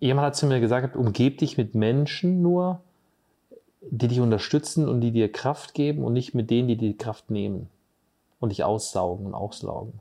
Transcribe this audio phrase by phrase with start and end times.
[0.00, 2.80] jemand hat zu mir gesagt, umgeb dich mit Menschen nur,
[3.82, 7.30] die dich unterstützen und die dir Kraft geben und nicht mit denen, die dir Kraft
[7.30, 7.68] nehmen
[8.40, 10.00] und dich aussaugen und auslaugen.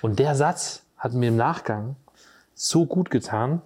[0.00, 1.96] Und der Satz hat mir im Nachgang
[2.54, 3.60] so gut getan,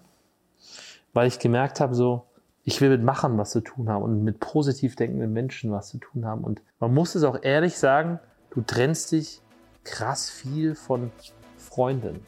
[1.13, 2.25] weil ich gemerkt habe, so,
[2.65, 5.99] ich will mit Machern was zu tun haben und mit positiv denkenden Menschen was zu
[5.99, 6.43] tun haben.
[6.43, 8.19] Und man muss es auch ehrlich sagen,
[8.51, 9.41] du trennst dich
[9.85, 11.11] krass viel von
[11.57, 12.21] Freunden.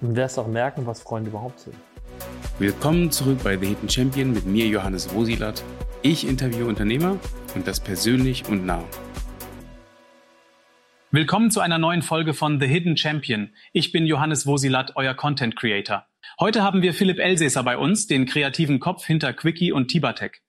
[0.00, 1.76] Und wirst auch merken, was Freunde überhaupt sind.
[2.62, 5.64] Willkommen zurück bei The Hidden Champion mit mir, Johannes Wosilat.
[6.02, 7.18] Ich interviewe Unternehmer
[7.56, 8.84] und das persönlich und nah.
[11.10, 13.50] Willkommen zu einer neuen Folge von The Hidden Champion.
[13.72, 16.06] Ich bin Johannes Wosilat, euer Content Creator.
[16.38, 20.44] Heute haben wir Philipp Elsässer bei uns, den kreativen Kopf hinter Quickie und Tibatec.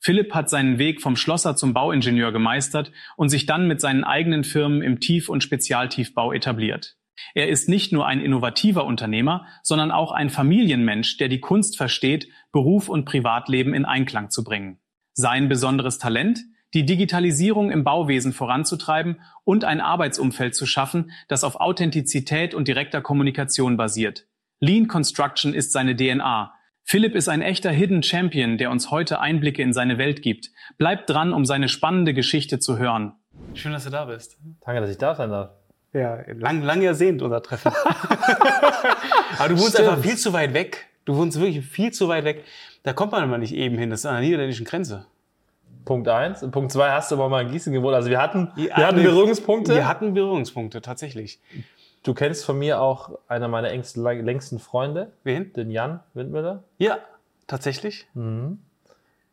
[0.00, 4.42] Philipp hat seinen Weg vom Schlosser zum Bauingenieur gemeistert und sich dann mit seinen eigenen
[4.42, 6.95] Firmen im Tief- und Spezialtiefbau etabliert.
[7.34, 12.28] Er ist nicht nur ein innovativer Unternehmer, sondern auch ein Familienmensch, der die Kunst versteht,
[12.52, 14.78] Beruf und Privatleben in Einklang zu bringen.
[15.14, 16.40] Sein besonderes Talent?
[16.74, 23.00] die Digitalisierung im Bauwesen voranzutreiben und ein Arbeitsumfeld zu schaffen, das auf Authentizität und direkter
[23.00, 24.26] Kommunikation basiert.
[24.60, 26.52] Lean Construction ist seine DNA.
[26.82, 30.50] Philipp ist ein echter Hidden Champion, der uns heute Einblicke in seine Welt gibt.
[30.78, 33.14] Bleibt dran, um seine spannende Geschichte zu hören.
[33.54, 34.38] Schön, dass du da bist.
[34.60, 35.50] Danke, dass ich da sein darf.
[35.92, 37.72] Ja, lang, lang ersehnt unser Treffen.
[39.38, 39.88] Aber du wohnst Stimmt.
[39.88, 40.86] einfach viel zu weit weg.
[41.04, 42.44] Du wohnst wirklich viel zu weit weg.
[42.82, 43.90] Da kommt man immer nicht eben hin.
[43.90, 45.06] Das ist an der niederländischen Grenze.
[45.84, 46.42] Punkt eins.
[46.42, 47.94] Und Punkt zwei hast du aber mal in Gießen gewohnt.
[47.94, 49.02] Also wir hatten, Ja, wir hatten.
[49.02, 49.74] Berührungspunkte.
[49.74, 51.38] Wir hatten Berührungspunkte, tatsächlich.
[52.02, 55.52] Du kennst von mir auch einer meiner engsten, längsten Freunde, Wen?
[55.54, 56.62] den Jan Windmüller.
[56.78, 56.98] Ja,
[57.46, 58.06] tatsächlich.
[58.14, 58.58] Mhm.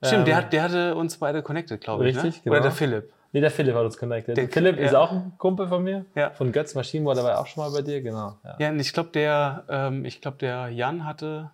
[0.04, 2.16] Stimmt, Ähm, der, hat, der hatte uns beide connected, glaube ich.
[2.16, 2.42] Richtig, ne?
[2.44, 2.56] genau.
[2.56, 3.12] Oder der Philipp.
[3.34, 4.38] Nee, der Philipp hat uns connected.
[4.38, 5.00] Der- Philipp ist ja.
[5.00, 6.06] auch ein Kumpel von mir.
[6.16, 6.30] Ja.
[6.30, 8.38] Von Götz Maschinenbau, der war auch schon mal bei dir, genau.
[8.44, 8.56] Ja.
[8.60, 11.50] Ja, und ich glaube, der, ähm, ich glaub, der Jan hatte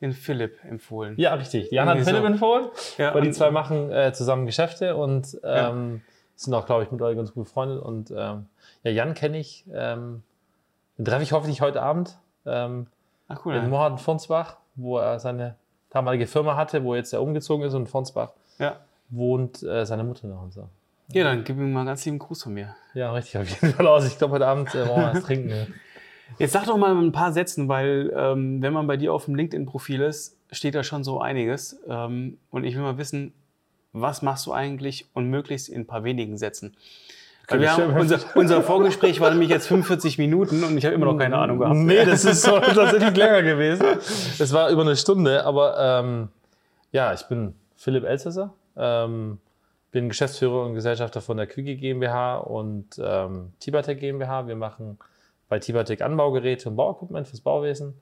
[0.00, 1.14] den Philipp empfohlen.
[1.18, 1.70] Ja, richtig.
[1.72, 2.32] Jan hat Irgendwie Philipp so.
[2.32, 6.00] empfohlen, Ja, weil die zwei machen äh, zusammen Geschäfte und ähm,
[6.36, 7.82] sind auch, glaube ich, mit euch ganz gut befreundet.
[7.82, 8.46] Und ähm,
[8.82, 10.22] ja, Jan kenne ich, ähm,
[10.96, 12.16] den treffe ich hoffentlich heute Abend
[12.46, 12.86] ähm,
[13.28, 13.56] Ach, cool.
[13.56, 15.56] in Mohaden Fonsbach, wo er seine
[15.90, 18.76] damalige Firma hatte, wo jetzt er umgezogen ist und in Fonsbach Ja.
[19.10, 20.68] Wohnt äh, seine Mutter noch und so.
[21.12, 22.74] ja, dann gib ihm mal ganz lieben Gruß von mir.
[22.94, 24.06] Ja, richtig, auf jeden Fall aus.
[24.06, 25.74] Ich glaube, heute Abend äh, wollen wir was trinken.
[26.38, 29.34] Jetzt sag doch mal ein paar Sätzen, weil ähm, wenn man bei dir auf dem
[29.34, 31.80] LinkedIn-Profil ist, steht da schon so einiges.
[31.88, 33.32] Ähm, und ich will mal wissen,
[33.92, 36.76] was machst du eigentlich und möglichst in ein paar wenigen Sätzen.
[37.48, 41.06] Weil wir haben, unser, unser Vorgespräch war nämlich jetzt 45 Minuten und ich habe immer
[41.06, 41.76] noch keine Ahnung gehabt.
[41.76, 43.84] Nee, das ist so tatsächlich länger gewesen.
[44.38, 46.28] Es war über eine Stunde, aber ähm,
[46.92, 49.38] ja, ich bin Philipp Elsässer, ähm,
[49.90, 54.46] bin Geschäftsführer und Gesellschafter von der Quickie GmbH und ähm, Tibatec GmbH.
[54.46, 54.98] Wir machen
[55.48, 57.94] bei Tibatec Anbaugeräte und Bauequipment fürs Bauwesen.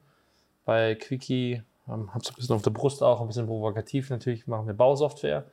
[0.67, 4.67] Bei Quickie ähm, hab's ein bisschen auf der Brust auch, ein bisschen provokativ natürlich, machen
[4.67, 5.45] wir Bausoftware,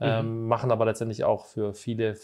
[0.00, 2.16] ähm, machen aber letztendlich auch für viele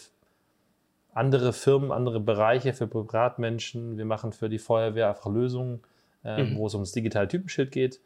[1.13, 3.97] andere Firmen, andere Bereiche für Privatmenschen.
[3.97, 5.81] Wir machen für die Feuerwehr einfach Lösungen,
[6.23, 6.55] ähm, Mhm.
[6.57, 7.99] wo es ums digitale Typenschild geht.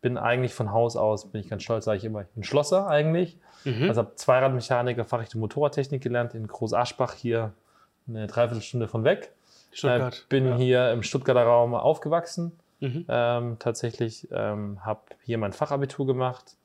[0.00, 2.88] Bin eigentlich von Haus aus, bin ich ganz stolz, sage ich immer, ich bin Schlosser
[2.88, 3.36] eigentlich.
[3.64, 3.88] Mhm.
[3.88, 7.52] Also habe Zweiradmechaniker, Fachrichtung Motorradtechnik gelernt in Groß Aschbach hier
[8.08, 9.32] eine Dreiviertelstunde von weg.
[9.72, 10.14] Stuttgart.
[10.14, 10.56] Äh, bin ja.
[10.56, 12.52] hier im Stuttgarter Raum aufgewachsen.
[12.80, 13.04] Mhm.
[13.08, 16.56] Ähm, tatsächlich ähm, habe hier mein Fachabitur gemacht,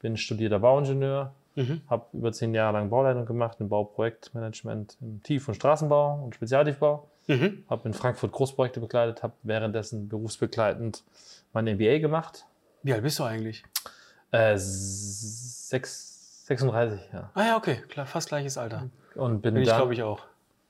[0.00, 1.82] bin studierter Bauingenieur, Mhm.
[1.88, 7.08] habe über zehn Jahre lang Bauleitung gemacht im Bauprojektmanagement im Tief- und Straßenbau und Spezialtiefbau.
[7.26, 7.64] Mhm.
[7.68, 11.02] Habe in Frankfurt Großprojekte begleitet, habe währenddessen berufsbegleitend
[11.52, 12.46] mein MBA gemacht.
[12.82, 13.64] Wie alt bist du eigentlich?
[14.30, 17.30] Äh, sechs, 36, ja.
[17.34, 18.88] Ah ja, okay, klar, fast gleiches Alter.
[19.14, 20.20] Und bin, Bin ich, glaube ich, auch.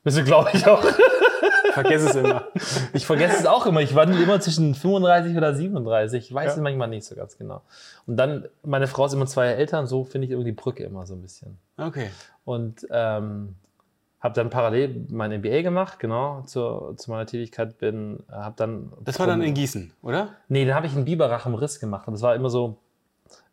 [0.04, 0.84] Bist du, glaube ich, auch.
[1.72, 2.48] Vergesse es immer.
[2.92, 3.80] Ich vergesse es auch immer.
[3.80, 6.26] Ich wandle immer zwischen 35 oder 37.
[6.26, 6.52] Ich weiß Ja.
[6.52, 7.62] es manchmal nicht so ganz genau.
[8.06, 11.06] Und dann, meine Frau ist immer zwei und so finde ich irgendwie die Brücke immer
[11.06, 11.58] so ein bisschen.
[11.78, 12.10] Okay.
[12.44, 13.54] Und ähm,
[14.22, 18.92] habe dann parallel mein MBA gemacht, genau, zu, zu meiner Tätigkeit bin, habe dann...
[19.04, 20.28] Das war dann in Gießen, oder?
[20.48, 22.06] Nee, dann habe ich in Biberach im Riss gemacht.
[22.06, 22.78] Und das war immer so,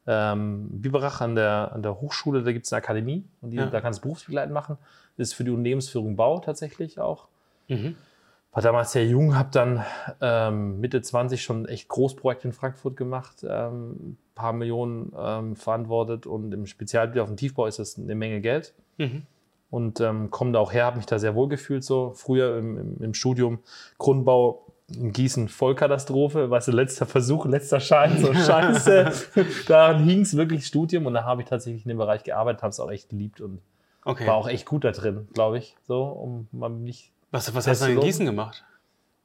[0.06, 3.66] ähm, Biberach an der, an der Hochschule, da gibt es eine Akademie und die, Ja.
[3.66, 4.78] da kannst du berufsbegleitend machen.
[5.18, 7.28] Das ist für die Unternehmensführung Bau tatsächlich auch.
[7.68, 7.96] Mhm.
[8.52, 9.84] War damals sehr jung, habe dann
[10.22, 16.26] ähm, Mitte 20 schon echt Großprojekte in Frankfurt gemacht, ähm, ein paar Millionen ähm, verantwortet
[16.26, 18.74] und im Spezialgebiet auf dem Tiefbau ist das eine Menge Geld.
[18.98, 19.24] Mhm.
[19.70, 22.12] Und ähm, komme da auch her, habe mich da sehr wohl gefühlt so.
[22.16, 23.60] Früher im, im, im Studium
[23.98, 29.12] Grundbau in Gießen Vollkatastrophe, weißt du, letzter Versuch, letzter Schein, so scheiße.
[29.68, 32.72] Daran hing es wirklich Studium und da habe ich tatsächlich in dem Bereich gearbeitet, habe
[32.72, 33.62] es auch echt geliebt und
[34.06, 34.26] Okay.
[34.26, 35.76] war auch echt gut da drin, glaube ich.
[35.84, 38.00] So, um mal nicht Was, was hast du in?
[38.00, 38.64] Gießen gemacht?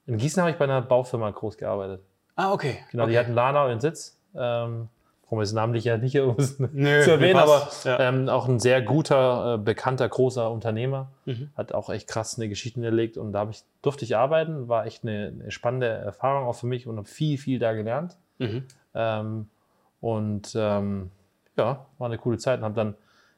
[0.06, 2.02] In Gießen habe ich bei einer Baufirma groß gearbeitet.
[2.36, 2.78] Ah, okay.
[2.90, 3.20] Genau, die okay.
[3.20, 4.18] hatten Lana ihren Sitz.
[4.34, 4.88] Ähm,
[5.34, 6.14] warum ist namentlich ja nicht
[6.72, 7.68] Nö, zu erwähnen, aber.
[7.84, 7.98] Ja.
[7.98, 11.10] ähm, auch ein sehr guter, äh, bekannter, großer Unternehmer.
[11.24, 11.50] Mhm.
[11.56, 14.68] Hat auch echt krass eine Geschichte hinterlegt und da ich, durfte ich arbeiten.
[14.68, 18.16] War echt eine, eine spannende Erfahrung auch für mich und habe viel, viel da gelernt.
[18.38, 18.64] Mhm.
[18.94, 19.48] Ähm,
[20.00, 21.10] und ähm,
[21.56, 22.94] ja, war eine coole Zeit und habe dann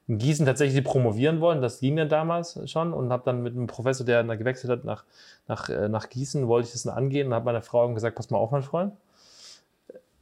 [0.09, 1.63] in Gießen tatsächlich promovieren wollen.
[1.63, 4.85] Das ging dann damals schon und habe dann mit einem Professor, der dann gewechselt hat
[4.85, 5.05] nach,
[5.49, 8.31] nach, äh, nach Gießen, wollte ich das dann angehen und habe meiner Frau gesagt, pass
[8.31, 8.93] mal auf, mein Freund.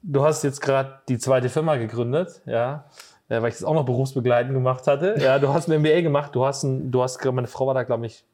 [0.06, 2.84] Du hast jetzt gerade die zweite Firma gegründet, ja,
[3.28, 5.14] äh, weil ich das auch noch berufsbegleitend gemacht hatte.
[5.18, 7.82] Ja, du hast ein MBA gemacht, du hast ein, du hast, meine Frau war da,
[7.84, 8.24] glaube ich,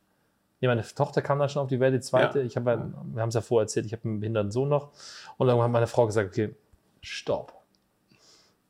[0.63, 2.41] Nee, meine Tochter kam da schon auf die Welt, die zweite.
[2.41, 2.45] Ja.
[2.45, 4.91] Ich habe, ja- wir haben es ja vorher erzählt, ich habe einen behinderten Sohn noch.
[5.39, 6.55] Und dann hat meine Frau gesagt, okay,
[7.01, 7.55] stopp.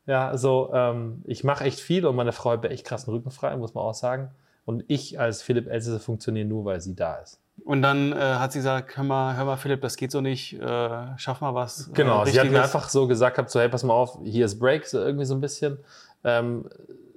[0.06, 3.56] Ja, also ähm, ich mache echt viel und meine Frau hat echt krassen Rücken frei,
[3.56, 4.30] muss man auch sagen.
[4.70, 7.40] Und ich als Philipp Elsässer funktioniere nur, weil sie da ist.
[7.64, 10.54] Und dann äh, hat sie gesagt, hör mal, hör mal, Philipp, das geht so nicht,
[10.54, 11.90] äh, schaff mal was.
[11.92, 14.44] Genau, äh, sie hat mir einfach so gesagt, gehabt, so, hey, pass mal auf, hier
[14.46, 15.78] ist Break, so irgendwie so ein bisschen.
[16.24, 16.68] Ähm,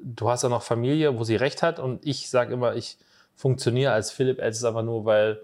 [0.01, 2.97] du hast ja noch Familie, wo sie recht hat und ich sage immer, ich
[3.35, 5.39] funktioniere als Philipp Elsässer einfach nur, weil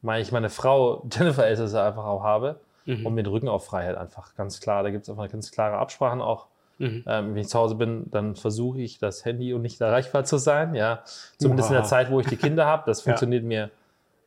[0.00, 3.04] mein- ich meine Frau Jennifer Elsässer einfach auch habe Mhm.
[3.04, 4.82] und mir den Rücken auf Freiheit einfach, ganz klar.
[4.82, 6.46] Da gibt es einfach ganz klare Absprachen auch.
[6.78, 7.04] Mhm.
[7.06, 10.38] Ähm, wenn ich zu Hause bin, dann versuche ich das Handy und nicht erreichbar zu
[10.38, 10.74] sein.
[10.74, 11.02] Ja,
[11.38, 11.84] zumindest in der.
[11.84, 12.84] Zeit, wo ich die Kinder habe.
[12.86, 13.10] Das Ja.
[13.12, 13.70] funktioniert mir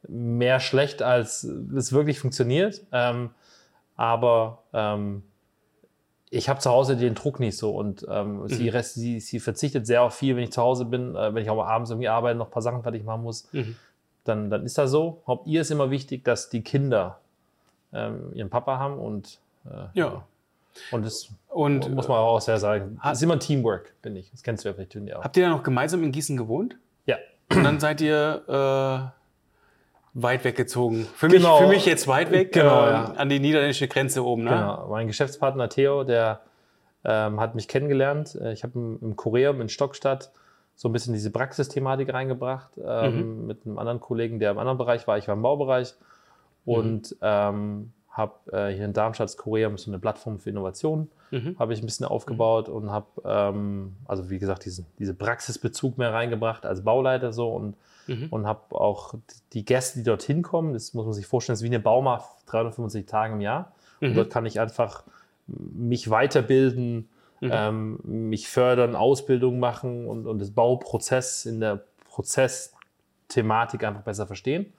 [0.07, 2.81] mehr schlecht, als es wirklich funktioniert.
[2.92, 3.30] Ähm,
[3.95, 5.24] aber ähm,
[6.30, 9.86] ich habe zu Hause den Druck nicht so und ähm, sie, rest, sie, sie verzichtet
[9.86, 12.07] sehr auf viel, wenn ich zu Hause bin, äh, wenn ich auch mal abends irgendwie
[12.07, 13.75] arbeite, noch ein paar Sachen fertig machen muss, Mhm.
[14.24, 15.21] dann, dann ist das so.
[15.27, 17.19] Haupt ihr ist immer wichtig, dass die Kinder
[17.94, 20.24] ähm, ihren Papa haben und äh, Ja.
[20.91, 22.97] Und das Und muss man auch sehr sagen.
[23.01, 24.31] hat- Das ist immer Teamwork, finde ich.
[24.31, 25.23] Das kennst du ja vielleicht auch.
[25.23, 26.77] habt ihr dann noch gemeinsam in Gießen gewohnt?
[27.06, 27.18] Ja.
[27.53, 31.06] Und dann seid ihr äh, weit weggezogen.
[31.15, 31.59] Für, Genau.
[31.59, 33.03] mich, für mich jetzt weit weg, Genau, äh, ja.
[33.15, 34.44] an die niederländische Grenze oben.
[34.44, 34.50] Ne?
[34.51, 34.88] Genau.
[34.89, 36.41] Mein Geschäftspartner Theo, der
[37.03, 38.35] ähm, hat mich kennengelernt.
[38.35, 40.31] Äh, Ich habe im, im Koreum in Stockstadt
[40.75, 45.07] so ein bisschen diese Praxisthematik reingebracht ähm, mit einem anderen Kollegen, der im anderen Bereich
[45.07, 45.18] war.
[45.18, 45.94] Ich war im Baubereich
[46.65, 51.55] und ähm, habe äh, hier in Darmstadt Koreum so eine Plattform für Innovation Mhm.
[51.57, 56.11] habe ich ein bisschen aufgebaut und habe, ähm, also wie gesagt, diesen, diese Praxisbezug mehr
[56.11, 57.77] reingebracht als Bauleiter so und,
[58.07, 58.27] Mhm.
[58.29, 59.13] und habe auch
[59.53, 62.25] die Gäste, die dorthin kommen, das muss man sich vorstellen, das ist wie eine Baumarkt,
[62.47, 63.71] 365 Tage im Jahr.
[64.01, 64.15] Und Mhm.
[64.15, 65.03] dort kann ich einfach
[65.47, 67.07] mich weiterbilden,
[67.39, 67.49] Mhm.
[67.53, 74.73] ähm, mich fördern, Ausbildung machen und, und das Bauprozess in der Prozessthematik einfach besser verstehen.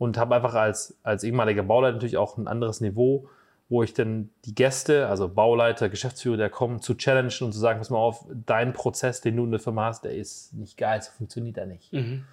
[0.00, 3.28] Und habe einfach als, als ehemaliger Bauleiter natürlich auch ein anderes Niveau,
[3.68, 7.78] wo ich dann die Gäste, also Bauleiter, Geschäftsführer, der kommen, zu challengen und zu sagen,
[7.78, 11.02] pass mal auf, dein Prozess, den du in der Firma hast, der ist nicht geil,
[11.02, 11.92] so funktioniert er nicht.
[11.92, 12.24] Mhm.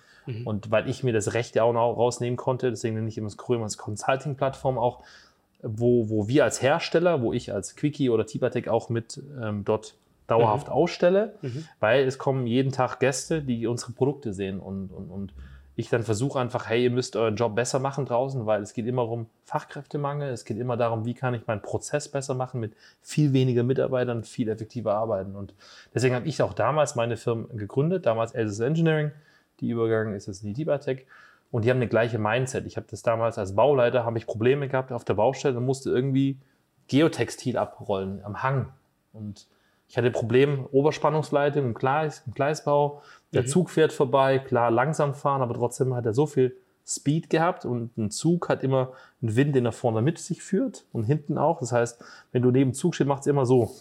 [0.46, 3.28] Und weil ich mir das Recht ja auch noch rausnehmen konnte, deswegen nenne ich immer
[3.28, 5.04] das Kurium als Consulting-Plattform auch,
[5.62, 9.96] wo, wo wir als Hersteller, wo ich als Quickie oder Tibatec auch mit ähm, dort
[10.28, 11.36] dauerhaft ausstelle,
[11.80, 15.34] weil es kommen jeden Tag Gäste, die unsere Produkte sehen und, und, und
[15.78, 18.88] ich dann versuche einfach, hey, ihr müsst euren Job besser machen draußen, weil es geht
[18.88, 22.74] immer um Fachkräftemangel, es geht immer darum, wie kann ich meinen Prozess besser machen mit
[23.04, 25.36] viel weniger Mitarbeitern, viel effektiver arbeiten.
[25.36, 25.54] Und
[25.94, 29.12] deswegen habe ich auch damals meine Firma gegründet, damals Elsis Engineering,
[29.60, 31.06] die übergegangen ist jetzt in die Dibatec.
[31.52, 32.66] Und die haben eine gleiche Mindset.
[32.66, 35.92] Ich habe das damals als Bauleiter, habe ich Probleme gehabt auf der Baustelle und musste
[35.92, 36.40] irgendwie
[36.88, 38.70] Geotextil abrollen am Hang.
[39.14, 39.48] Und
[39.88, 43.04] ich hatte Problem, Oberspannungsleitung im, Gleis, im Gleisbau.
[43.34, 46.56] Der Zug fährt vorbei, klar langsam fahren, aber trotzdem hat er so viel
[46.86, 50.86] Speed gehabt und ein Zug hat immer einen Wind, den er vorne mit sich führt
[50.94, 51.60] und hinten auch.
[51.60, 53.76] Das heißt, wenn du neben dem Zug stehst, macht es immer so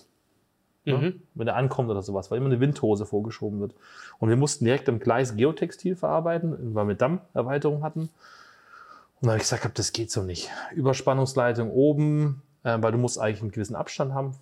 [0.86, 0.98] ne?
[0.98, 1.22] Mhm.
[1.34, 3.74] wenn er ankommt oder sowas, weil immer eine Windhose vorgeschoben wird.
[4.18, 8.00] Und wir mussten direkt am Gleis Geotextil verarbeiten, weil wir Dammerweiterung hatten.
[8.00, 8.10] Und
[9.22, 10.50] dann habe ich gesagt, hab, das geht so nicht.
[10.74, 14.34] Überspannungsleitung oben, äh, weil du musst eigentlich einen gewissen Abstand haben,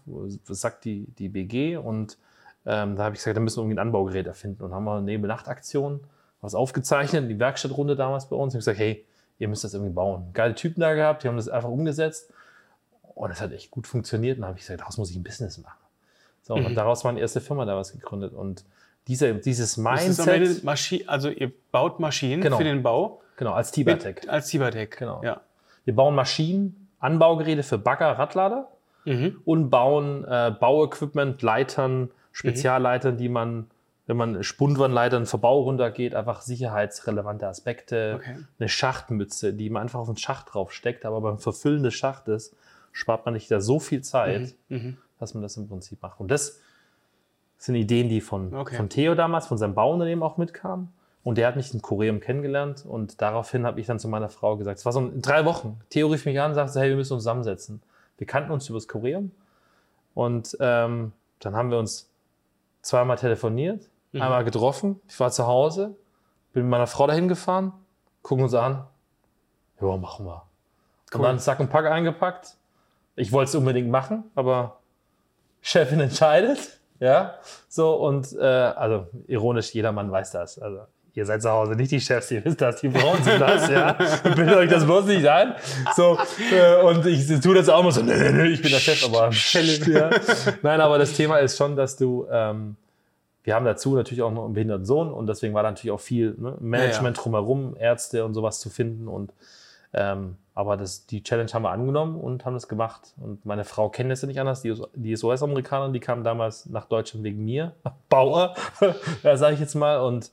[0.46, 1.76] das sagt die, die BG.
[1.76, 2.18] Und
[2.66, 4.62] ähm, da habe ich gesagt, da müssen wir irgendwie ein Anbaugerät erfinden.
[4.64, 6.00] Und haben wir eine Nebel-Nacht-Aktion,
[6.40, 8.54] was aufgezeichnet, die Werkstattrunde damals bei uns.
[8.54, 9.04] Und ich gesagt, hey,
[9.38, 10.30] ihr müsst das irgendwie bauen.
[10.32, 12.30] Geile Typen da gehabt, die haben das einfach umgesetzt.
[13.14, 14.36] Und es hat echt gut funktioniert.
[14.38, 15.78] Und dann habe ich gesagt, daraus muss ich ein Business machen.
[16.42, 16.74] So, und Mhm.
[16.74, 18.32] daraus meine erste Firma damals gegründet.
[18.34, 18.64] Und
[19.08, 20.62] diese, dieses Mindset,
[21.08, 22.56] also ihr baut Maschinen Genau.
[22.58, 24.26] für den Bau genau, als Tibatec.
[24.28, 24.96] als Tibatec.
[24.98, 25.22] Genau.
[25.22, 25.40] Ja.
[25.84, 28.68] Wir bauen Maschinen, Anbaugeräte für Bagger, Radlader
[29.04, 29.40] Mhm.
[29.44, 33.68] und bauen äh, Bauequipment, Leitern, Spezialleitern, die man,
[34.06, 38.36] wenn man Spundwandleitern für Bau runtergeht, einfach sicherheitsrelevante Aspekte, Okay.
[38.58, 42.54] eine Schachtmütze, die man einfach auf den Schacht drauf steckt, aber beim Verfüllen des Schachtes
[42.92, 44.96] spart man nicht da so viel Zeit, Mhm.
[45.20, 46.18] dass man das im Prinzip macht.
[46.18, 46.58] Und das
[47.56, 48.76] sind Ideen, die von, Okay.
[48.76, 50.88] von Theo damals, von seinem Bauunternehmen auch mitkamen.
[51.22, 54.56] Und der hat mich in Koreum kennengelernt und daraufhin habe ich dann zu meiner Frau
[54.56, 55.80] gesagt, es war so in drei Wochen.
[55.88, 57.80] Theo rief mich an und sagte, hey, wir müssen uns zusammensetzen.
[58.18, 59.30] Wir kannten uns übers Kurieren.
[60.14, 62.10] Und ähm, dann haben wir uns
[62.84, 64.22] zweimal telefoniert, Mhm.
[64.22, 65.00] einmal getroffen.
[65.08, 65.96] Ich war zu Hause,
[66.52, 67.72] bin mit meiner Frau dahin gefahren,
[68.22, 68.86] gucken uns an.
[69.80, 70.42] Ja, machen wir.
[71.12, 71.22] Und Cool.
[71.26, 72.56] dann Sack und Pack eingepackt.
[73.16, 74.78] Ich wollte es unbedingt machen, aber
[75.62, 76.80] Chefin entscheidet.
[77.00, 77.34] Ja,
[77.68, 80.58] so und äh, also ironisch, jeder Mann weiß das.
[80.60, 80.82] Also
[81.14, 83.92] ihr seid zu Hause nicht die Chefs, ihr wisst das, die Frauen sind das, ja.
[84.34, 85.54] Bildet euch das bloß nicht ein.
[85.96, 86.18] So,
[86.52, 89.04] äh, und ich tue das auch immer so, nö, nö, nö, ich bin der Chef,
[89.04, 89.30] aber
[89.92, 90.10] ja.
[90.62, 92.76] Nein, aber das Thema ist schon, dass du, ähm,
[93.44, 96.00] wir haben dazu natürlich auch noch einen behinderten Sohn und deswegen war da natürlich auch
[96.00, 99.32] viel ne, Management drumherum, Ärzte und sowas zu finden und
[99.96, 103.12] ähm, aber das, die Challenge haben wir angenommen und haben das gemacht.
[103.20, 104.62] Und meine Frau kennt es ja nicht anders.
[104.62, 107.72] Die, ist- die ist US-Amerikanerin, die kam damals nach Deutschland wegen mir.
[108.08, 108.54] Bauer,
[109.24, 109.98] ja, sage ich jetzt mal.
[110.00, 110.30] Und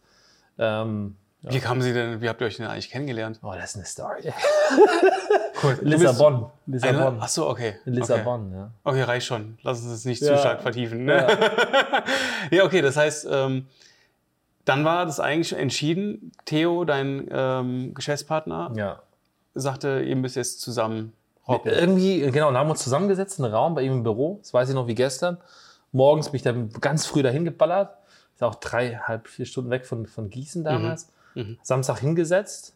[0.60, 3.40] ähm, Wie kamen Sie denn, wie habt ihr euch denn eigentlich kennengelernt?
[3.44, 4.34] oh, das ist eine Story.
[5.64, 5.78] Cool.
[5.82, 6.34] Lissabon.
[6.36, 7.18] Eine, Lissabon.
[7.20, 7.76] ach so, okay.
[7.86, 8.72] In Lissabon, ja.
[8.84, 9.02] Okay.
[9.02, 9.60] okay, reicht schon.
[9.62, 10.34] Lass uns das nicht Ja.
[10.34, 11.06] zu stark vertiefen.
[11.06, 11.28] Ne?
[12.52, 12.64] Ja.
[12.66, 13.68] okay, das heißt, ähm,
[14.66, 16.32] dann war das eigentlich entschieden.
[16.46, 19.02] Theo, dein ähm, Geschäftspartner, ja.
[19.54, 21.14] sagte, ihr müsst jetzt zusammen
[21.48, 21.72] rocken.
[21.72, 24.40] Irgendwie, genau, und haben uns zusammengesetzt in einem Raum bei ihm im Büro.
[24.42, 25.38] Das weiß ich noch wie gestern.
[25.92, 27.96] Morgens bin ich dann ganz früh dahin geballert.
[28.42, 31.12] Ist auch drei, halb, vier Stunden weg von, von Gießen damals.
[31.36, 31.60] Mhm.
[31.62, 32.76] Samstag hingesetzt.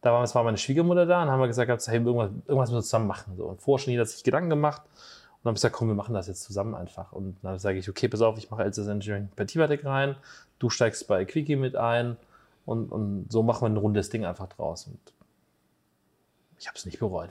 [0.00, 2.78] Da war, es war meine Schwiegermutter da und haben wir gesagt, hey, irgendwas, irgendwas müssen
[2.78, 3.36] wir zusammen machen.
[3.36, 3.44] So.
[3.44, 4.80] Und vorher schon jeder hat sich Gedanken gemacht.
[4.86, 7.12] Und dann habe ich gesagt, komm, wir machen das jetzt zusammen einfach.
[7.12, 10.16] Und dann sage ich, okay, pass auf, ich mache LCS Engineering bei Tivatec rein.
[10.58, 12.16] Du steigst bei Quickie mit ein.
[12.64, 14.86] Und, und so machen wir ein rundes Ding einfach draus.
[14.86, 15.12] Und
[16.58, 17.28] ich habe es nicht bereut.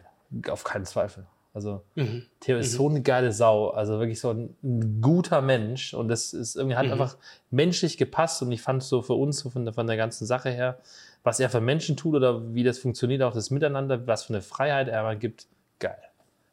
[0.48, 1.26] Auf keinen Zweifel.
[1.58, 2.22] Also Mhm.
[2.40, 6.34] Theo ist so eine geile Sau, also wirklich so ein, ein guter Mensch und das
[6.34, 6.92] ist irgendwie hat Mhm.
[6.92, 7.18] einfach
[7.50, 10.52] menschlich gepasst und ich fand so für uns so von der, von der ganzen Sache
[10.52, 10.78] her,
[11.24, 14.44] was er für Menschen tut oder wie das funktioniert, auch das Miteinander, was für eine
[14.44, 15.48] Freiheit er mal gibt,
[15.80, 15.98] geil.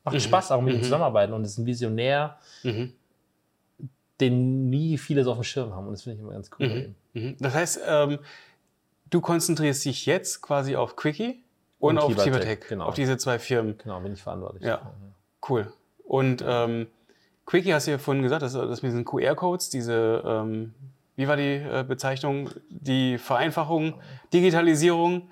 [0.04, 2.94] Macht Spaß auch mit ihm zusammenarbeiten und ist ein Visionär, Mhm.
[4.20, 6.94] den nie viele so auf dem Schirm haben und das finde ich immer ganz cool.
[7.12, 7.36] Mhm.
[7.40, 8.18] Das heißt, ähm,
[9.10, 11.43] du konzentrierst dich jetzt quasi auf Quickie
[11.84, 12.86] und, Und auf Tivatec, genau.
[12.86, 13.76] auf diese zwei Firmen.
[13.76, 14.62] Genau, bin ich verantwortlich.
[14.62, 14.92] Ja.
[15.46, 15.70] Cool.
[16.04, 16.86] Und ähm,
[17.44, 20.72] Quickie hast du ja vorhin gesagt, dass das mit diesen QR-Codes, diese, ähm,
[21.16, 22.48] wie war die äh, Bezeichnung?
[22.70, 24.00] Die Vereinfachung,
[24.32, 25.28] Digitalisierung.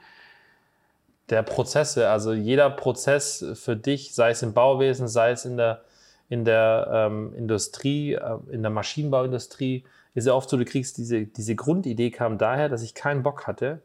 [1.30, 5.82] der Prozesse, also jeder Prozess für dich, sei es im Bauwesen, sei es in der,
[6.28, 11.24] in der ähm, Industrie, äh, in der Maschinenbauindustrie, ist ja oft so, du kriegst diese,
[11.24, 13.80] diese Grundidee kam daher, dass ich keinen Bock hatte,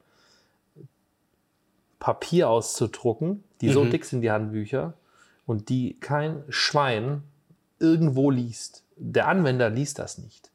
[1.99, 3.91] Papier auszudrucken, die so Mhm.
[3.91, 4.93] dick sind, die Handbücher,
[5.45, 7.23] und die kein Schwein
[7.79, 8.83] irgendwo liest.
[8.97, 10.51] Der Anwender liest das nicht.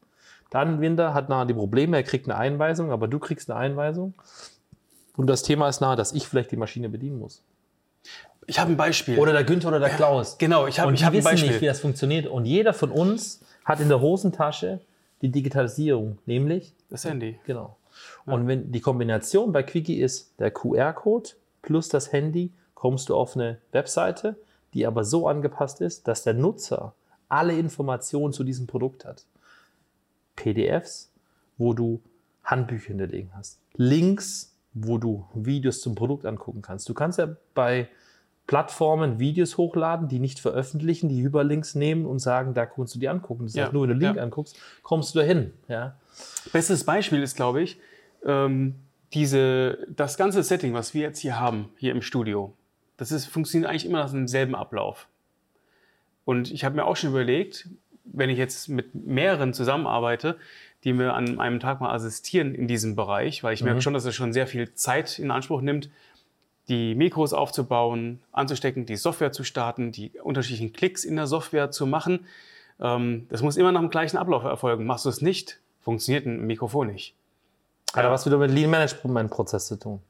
[0.51, 4.13] Der Anwender hat nachher die Probleme, er kriegt eine Einweisung, aber du kriegst eine Einweisung.
[5.17, 7.41] Und das Thema ist nahe, dass ich vielleicht die Maschine bedienen muss.
[8.45, 9.17] Ich habe ein Beispiel.
[9.17, 10.37] Oder der Günther oder der Klaus.
[10.37, 11.49] genau, ich habe Und ich die hab ein wissen Beispiel.
[11.51, 12.27] nicht, wie das funktioniert.
[12.27, 14.81] Und jeder von uns hat in der Hosentasche
[15.21, 17.39] die Digitalisierung, nämlich, das Handy.
[17.45, 17.77] genau.
[18.25, 21.31] Und wenn die Kombination bei Quickie ist der QR-Code
[21.61, 24.35] plus das Handy, kommst du auf eine Webseite,
[24.73, 26.93] die aber so angepasst ist, dass der Nutzer
[27.29, 29.25] alle Informationen zu diesem Produkt hat.
[30.35, 31.11] PDFs,
[31.57, 32.01] wo du
[32.43, 33.59] Handbücher hinterlegen hast.
[33.75, 36.89] Links, wo du Videos zum Produkt angucken kannst.
[36.89, 37.87] Du kannst ja bei
[38.47, 43.07] Plattformen Videos hochladen, die nicht veröffentlichen, die Hyperlinks nehmen und sagen, da kannst du die
[43.07, 43.45] angucken.
[43.45, 44.23] Das Ja, heißt, nur wenn du Link ja.
[44.23, 45.53] anguckst, kommst du dahin.
[45.69, 45.95] Ja?
[46.51, 47.79] Bestes Beispiel ist, glaube ich,
[48.25, 48.75] ähm,
[49.13, 52.53] diese, das ganze Setting, was wir jetzt hier haben, hier im Studio,
[52.97, 55.07] das ist, funktioniert eigentlich immer nach demselben Ablauf.
[56.25, 57.69] Und ich habe mir auch schon überlegt,
[58.05, 60.37] wenn ich jetzt mit mehreren zusammenarbeite,
[60.83, 64.05] die mir an einem Tag mal assistieren in diesem Bereich, weil ich merke schon, dass
[64.05, 65.89] es schon sehr viel Zeit in Anspruch nimmt,
[66.67, 71.85] die Mikros aufzubauen, anzustecken, die Software zu starten, die unterschiedlichen Klicks in der Software zu
[71.85, 72.25] machen.
[72.79, 74.85] Ähm, das muss immer nach dem gleichen Ablauf erfolgen.
[74.85, 77.15] Machst du es nicht, funktioniert ein Mikrofon nicht.
[77.93, 80.01] Hat aber was wieder mit Lean Management Prozess zu tun.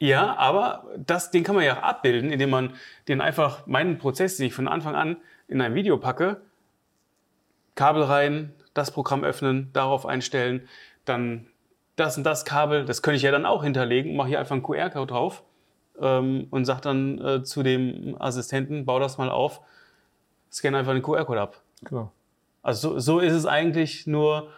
[0.00, 2.74] Ja, aber das, den kann man ja abbilden, indem man
[3.08, 5.16] den einfach meinen Prozess, den ich von Anfang an
[5.48, 6.40] in ein Video packe,
[7.74, 10.68] Kabel rein, das Programm öffnen, darauf einstellen,
[11.04, 11.46] dann
[11.96, 14.62] das und das Kabel, das könnte ich ja dann auch hinterlegen, mache hier einfach einen
[14.62, 15.42] QR-Code drauf
[16.00, 19.60] ähm, und sage dann äh, zu dem Assistenten, bau das mal auf,
[20.52, 21.60] scanne einfach den QR-Code ab.
[21.82, 22.12] Genau.
[22.62, 24.50] Also so, so ist es eigentlich nur,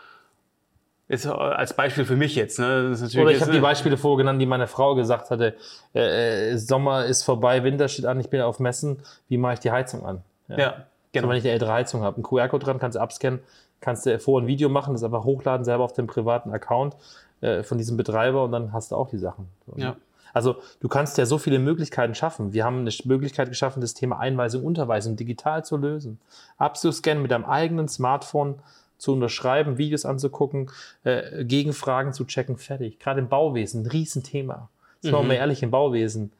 [1.10, 2.60] ist als Beispiel für mich jetzt.
[2.60, 2.96] Ne?
[3.20, 3.62] Oder ich habe die ne?
[3.62, 5.56] Beispiele vorgenannt, die meine Frau gesagt hatte.
[5.92, 8.98] Äh, äh, Sommer ist vorbei, Winter steht an, ich bin auf Messen.
[9.28, 10.22] Wie mache ich die Heizung an?
[10.46, 10.74] Ja, Also
[11.10, 11.28] genau.
[11.28, 13.40] wenn ich eine ältere Heizung habe, einen QR-Code dran, kannst du abscannen,
[13.80, 16.94] kannst du vor ein Video machen, das einfach hochladen, selber auf dem privaten Account
[17.40, 19.48] äh, von diesem Betreiber und dann hast du auch die Sachen.
[19.66, 19.84] Ne?
[19.84, 19.96] Ja.
[20.32, 22.52] Also du kannst ja so viele Möglichkeiten schaffen.
[22.52, 26.20] Wir haben eine Möglichkeit geschaffen, das Thema Einweisung, Unterweisung digital zu lösen.
[26.56, 28.60] Abzuscannen mit deinem eigenen Smartphone
[29.00, 30.70] zu unterschreiben, Videos anzugucken,
[31.04, 32.98] äh, Gegenfragen zu checken, fertig.
[33.00, 34.68] Gerade im Bauwesen, ein Riesenthema.
[35.00, 35.28] Sind wir Mhm.
[35.28, 36.32] mal ehrlich, im Bauwesen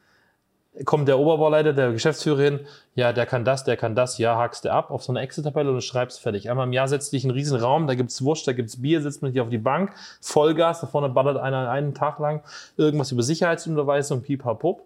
[0.85, 2.61] kommt der Oberbauleiter, der Geschäftsführer hin,
[2.95, 5.69] ja, der kann das, der kann das, ja, hakst du ab auf so eine Excel-Tabelle
[5.71, 6.49] und du schreibst fertig.
[6.49, 9.03] Einmal im Jahr setzt dich in einen riesen Raum, da gibt's Wurst, da gibt's Bier,
[9.03, 12.43] sitzt man hier auf die Bank, Vollgas, da vorne ballert einer einen Tag lang
[12.77, 14.83] irgendwas über Sicherheitsunterweisung, pipapup.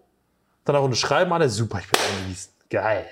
[0.64, 2.50] Dann auch unterschreiben alle, super, ich bin angewiesen.
[2.70, 3.06] Geil.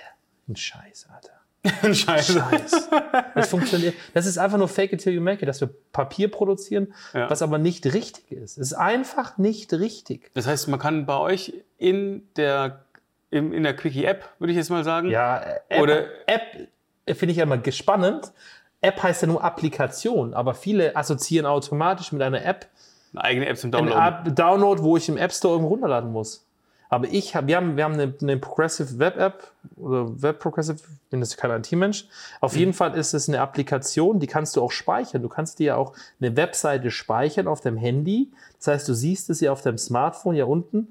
[0.49, 1.32] Ein Scheiß, Alter.
[1.93, 2.41] Scheiße.
[2.51, 2.89] Scheiß.
[3.35, 3.95] Das funktioniert.
[4.15, 7.31] Das ist einfach nur fake it till you make it, dass wir Papier produzieren, Ja.
[7.31, 8.59] was aber nicht richtig ist.
[8.59, 10.31] Es ist einfach nicht richtig.
[10.35, 12.85] Das heißt, man kann bei euch in der,
[13.31, 16.69] in, in der Quickie-App, würde ich jetzt mal sagen, Ja, App, Oder- App
[17.17, 18.33] finde ich ja immer spannend.
[18.81, 22.67] App heißt ja nur Applikation, aber viele assoziieren automatisch mit einer App
[23.15, 23.73] eine eigene App zum.
[23.73, 26.47] App Download, wo ich im App Store irgendwo runterladen muss.
[26.93, 30.77] Aber ich hab, wir haben, wir haben eine, eine Progressive Web App oder Web Progressive,
[30.77, 32.07] ich bin jetzt kein IT-Mensch.
[32.43, 35.23] Auf jeden Fall ist es eine Applikation, die kannst du auch speichern.
[35.23, 38.31] Du kannst dir ja auch eine Webseite speichern auf deinem Handy.
[38.59, 40.89] Das heißt, du siehst es ja auf deinem Smartphone ja unten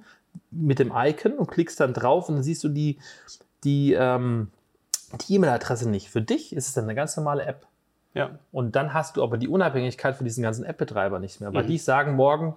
[0.50, 2.98] mit dem Icon und klickst dann drauf und dann siehst du die,
[3.64, 4.48] die, ähm,
[5.28, 6.10] die E-Mail-Adresse nicht.
[6.10, 7.68] Für dich ist es dann eine ganz normale App.
[8.16, 8.40] Ja.
[8.52, 11.54] Und dann hast du aber die Unabhängigkeit von diesen ganzen App-Betreiber nicht mehr.
[11.54, 11.68] Weil Mhm.
[11.68, 12.56] die sagen morgen,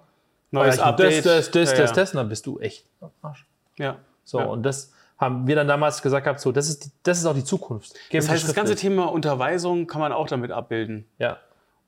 [0.55, 1.25] Neues Update.
[1.25, 3.45] Das, das, das, ja, das, das, und dann bist du echt am Arsch.
[3.77, 3.97] Ja.
[4.23, 4.45] So, Ja.
[4.45, 7.35] und das haben wir dann damals gesagt gehabt, so, das ist, die, das ist auch
[7.35, 7.93] die Zukunft.
[8.09, 8.75] Geben Das heißt, das ganze.
[8.75, 11.05] Thema Unterweisung kann man auch damit abbilden.
[11.19, 11.37] Ja.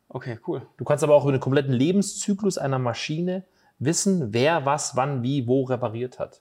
[0.10, 0.62] Okay, cool.
[0.78, 3.44] Du kannst aber auch über den kompletten Lebenszyklus einer Maschine
[3.80, 6.40] wissen, wer was, wann, wie, wo repariert hat.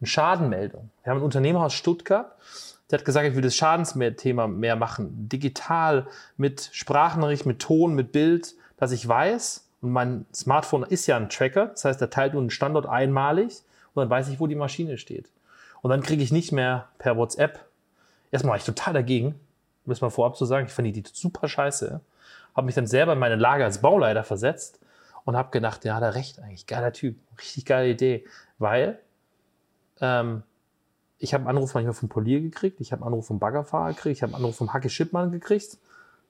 [0.00, 0.90] Eine Schadenmeldung.
[1.02, 2.36] Wir haben einen Unternehmer aus Stuttgart,
[2.90, 5.28] der hat gesagt, ich will das Schadensthema mehr machen.
[5.28, 6.06] Digital,
[6.36, 11.28] mit Sprachnachricht, mit Ton, mit Bild, dass ich weiß, und mein Smartphone ist ja ein
[11.28, 13.62] Tracker, das heißt, er teilt nur einen Standort einmalig
[13.94, 15.30] und dann weiß ich, wo die Maschine steht.
[15.82, 17.64] Und dann kriege ich nicht mehr per WhatsApp.
[18.30, 19.28] Erstmal war ich total dagegen,
[19.84, 20.66] um das mal vorab zu sagen.
[20.66, 22.00] Ich fand die super scheiße.
[22.54, 24.80] Habe mich dann selber in meine Lage als Bauleiter versetzt
[25.24, 26.66] und habe gedacht, ja, hat er recht eigentlich.
[26.66, 27.16] Geiler Typ.
[27.38, 28.24] Richtig geile Idee.
[28.58, 28.98] Weil
[30.00, 30.42] ähm,
[31.18, 34.16] ich habe einen Anruf manchmal vom Polier gekriegt, ich habe einen Anruf vom Baggerfahrer gekriegt,
[34.16, 35.78] ich habe einen Anruf vom Hacke Schippmann gekriegt.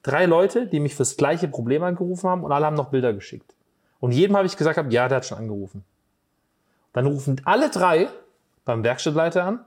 [0.09, 3.55] Drei Leute, die mich fürs gleiche Problem angerufen haben und alle haben noch Bilder geschickt.
[4.01, 5.85] Und jedem habe ich gesagt, hab, ja, der hat schon angerufen.
[6.95, 8.09] Dann rufen alle drei
[8.65, 9.67] beim Werkstattleiter an.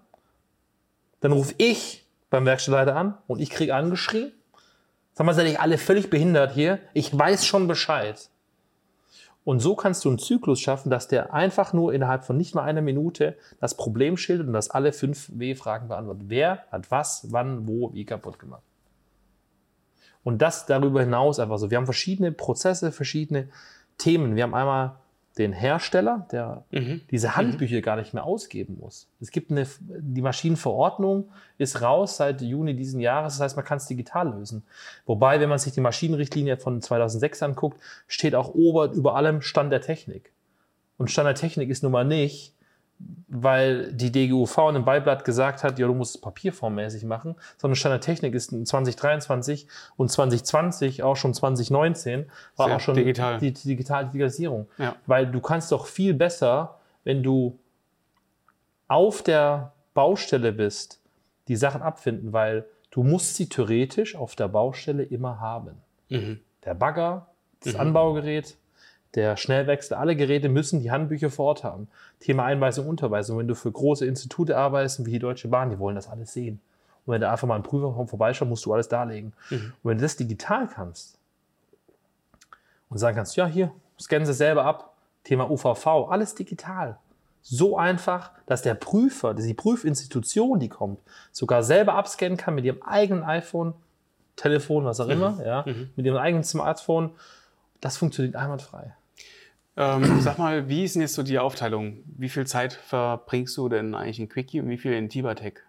[1.20, 4.32] Dann rufe ich beim Werkstattleiter an und ich kriege angeschrien.
[5.14, 6.80] Sag mal, seid ihr alle völlig behindert hier?
[6.96, 8.28] Ich weiß schon Bescheid.
[9.44, 12.64] Und so kannst du einen Zyklus schaffen, dass der einfach nur innerhalb von nicht mal
[12.64, 16.24] einer Minute das Problem schildert und das alle fünf W-Fragen beantwortet.
[16.30, 18.64] Wer hat was, wann, wo, wie kaputt gemacht?
[20.24, 21.72] Und das darüber hinaus einfach so.
[21.72, 23.50] Wir haben verschiedene Prozesse, verschiedene
[23.98, 24.36] Themen.
[24.36, 24.96] Wir haben einmal
[25.38, 27.02] den Hersteller, der Mhm.
[27.10, 29.08] diese Handbücher gar nicht mehr ausgeben muss.
[29.22, 33.78] Es gibt eine, die Maschinenverordnung ist raus seit Juni diesen Jahres, das heißt, man kann
[33.78, 34.64] es digital lösen.
[35.06, 39.72] Wobei, wenn man sich die Maschinenrichtlinie von 2006 anguckt, steht auch ober, über allem Stand
[39.72, 40.34] der Technik.
[40.98, 42.54] Und Stand der Technik ist nun mal nicht,
[43.28, 47.76] weil die DGUV in einem Beiblatt gesagt hat, ja, du musst es papierformmäßig machen, sondern
[47.76, 52.26] Stand der Technik ist 2023 und 2020, auch schon 2019,
[52.58, 53.38] war Sehr auch schon digital.
[53.40, 54.68] die, die digitale Digitalisierung.
[54.78, 54.96] Ja.
[55.06, 57.58] Weil du kannst doch viel besser, wenn du
[58.88, 61.00] auf der Baustelle bist,
[61.48, 65.76] die Sachen abfinden, weil du musst sie theoretisch auf der Baustelle immer haben.
[66.10, 66.42] Mhm.
[66.66, 67.28] Der Bagger,
[67.64, 67.80] das Mhm.
[67.80, 68.58] Anbaugerät,
[69.16, 71.90] der Schnellwechsel, alle Geräte müssen die Handbücher vor Ort haben.
[72.20, 73.38] Thema Einweisung, Unterweisung.
[73.38, 76.62] Wenn du für große Institute arbeitest, wie die Deutsche Bahn, die wollen das alles sehen.
[77.06, 79.34] Und wenn da einfach mal ein Prüfer vorbeischaut, musst du alles darlegen.
[79.50, 79.74] Mhm.
[79.84, 81.18] Und wenn du das digital kannst
[82.90, 86.98] und sagen kannst, ja, hier, scannen Sie selber ab, Thema UVV, alles digital.
[87.42, 91.00] So einfach, dass der Prüfer, die Prüfinstitution, die kommt,
[91.32, 93.74] sogar selber abscannen kann mit ihrem eigenen iPhone,
[94.36, 95.90] Telefon, was auch immer, ja, Mhm.
[95.96, 97.12] mit ihrem eigenen Smartphone.
[97.82, 98.94] Das funktioniert einwandfrei.
[99.78, 102.04] Ähm, sag mal, wie ist denn jetzt so die Aufteilung?
[102.06, 105.60] Wie viel Zeit verbringst du denn eigentlich in Quickie und wie viel in Tibatech?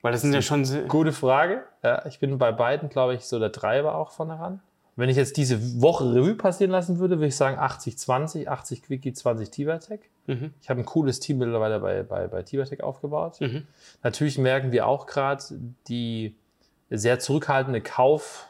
[0.00, 1.64] Weil das sind ja schon Gute Frage.
[1.82, 4.60] Ja, ich bin bei beiden, glaube ich, so der Treiber auch von heran.
[4.96, 9.12] Wenn ich jetzt diese Woche Revue passieren lassen würde, würde ich sagen 80-20, 80 Quickie,
[9.12, 10.00] 20 Tibertech.
[10.26, 10.52] Mhm.
[10.60, 13.40] Ich habe ein cooles Team mittlerweile bei, bei, bei Tibertech aufgebaut.
[13.40, 13.66] Mhm.
[14.02, 15.42] Natürlich merken wir auch gerade
[15.86, 16.34] die
[16.90, 18.48] sehr zurückhaltende Kauf,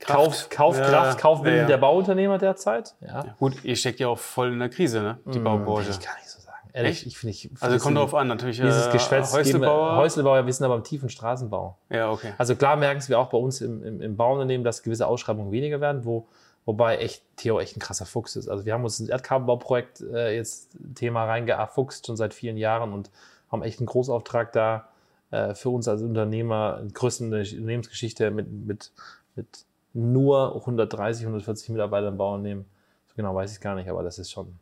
[0.00, 1.68] Kauf, Kaufkraft, Ja, Kaufwillen ja, ja.
[1.68, 2.94] der Bauunternehmer derzeit.
[3.00, 3.24] Ja.
[3.38, 5.18] Gut, ihr steckt ja auch voll in der Krise, ne?
[5.26, 5.90] Die Hm, Baubranche.
[5.90, 6.70] Ich gar nicht so sagen.
[6.72, 7.06] Ehrlich, Echt?
[7.06, 7.50] ich finde ich.
[7.60, 8.58] Also kommt drauf an, natürlich.
[8.60, 9.32] Dieses äh, Geschwätz.
[9.32, 9.96] Häuslebauer.
[9.96, 11.76] Häuslebauer, wir sind aber im tiefen Straßenbau.
[11.90, 12.32] Ja, okay.
[12.38, 15.80] Also klar merken wir auch bei uns im, im, im Bauunternehmen, dass gewisse Ausschreibungen weniger
[15.80, 16.26] werden, wo,
[16.66, 18.48] Wobei echt Theo echt ein krasser Fuchs ist.
[18.48, 23.10] Also wir haben uns ins Erdkabelbauprojekt äh, jetzt Thema reingefuchst, schon seit vielen Jahren und
[23.50, 24.88] haben echt einen Großauftrag da
[25.30, 28.92] äh, für uns als Unternehmer, größten Unternehmensgeschichte mit, mit,
[29.40, 32.64] mit nur 130, 140 Mitarbeitern im Bauunternehmen.
[33.08, 34.58] So genau weiß ich es gar nicht, aber das ist schon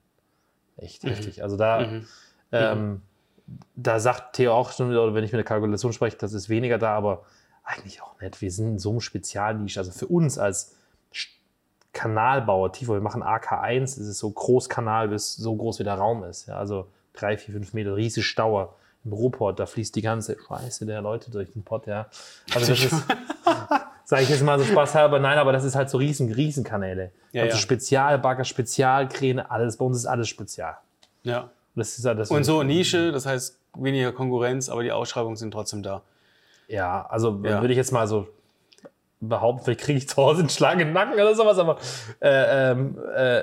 [0.76, 1.08] echt Mhm.
[1.08, 1.42] heftig.
[1.42, 2.06] Also da, Mhm.
[2.52, 3.02] ähm,
[3.76, 6.78] da sagt Theo auch schon wieder, wenn ich mit der Kalkulation spreche, das ist weniger
[6.78, 7.24] da, aber
[7.64, 8.40] eigentlich auch nicht.
[8.40, 9.80] Wir sind in so einem Spezialnische.
[9.80, 10.74] Also für uns als
[11.92, 16.22] Kanalbauer, Tiefbau, wir machen AK1, das ist so Großkanal, bis so groß wie der Raum
[16.24, 16.46] ist.
[16.46, 20.86] Ja, also drei, vier, fünf Meter, riesig Stauer im Ruhrport, da fließt die ganze Scheiße
[20.86, 22.06] der Leute durch den Pott, ja.
[22.54, 22.94] Also das ist,
[24.08, 27.12] sage ich jetzt mal so spaßhalber, nein, aber das ist halt so riesen, Riesenkanäle.
[27.32, 27.60] Ja, also ja.
[27.60, 30.78] Spezialbagger, Spezialkräne, alles, bei uns ist alles spezial.
[31.24, 31.40] Ja.
[31.42, 35.36] Und das ist halt das Und so Nische, das heißt weniger Konkurrenz, aber die Ausschreibungen
[35.36, 36.00] sind trotzdem da.
[36.68, 37.60] Ja, also Ja.
[37.60, 38.28] würde ich jetzt mal so
[39.20, 41.76] behaupten, vielleicht kriege ich zu Hause einen Schlag im Nacken oder sowas, aber
[42.20, 43.42] äh, ähm, äh,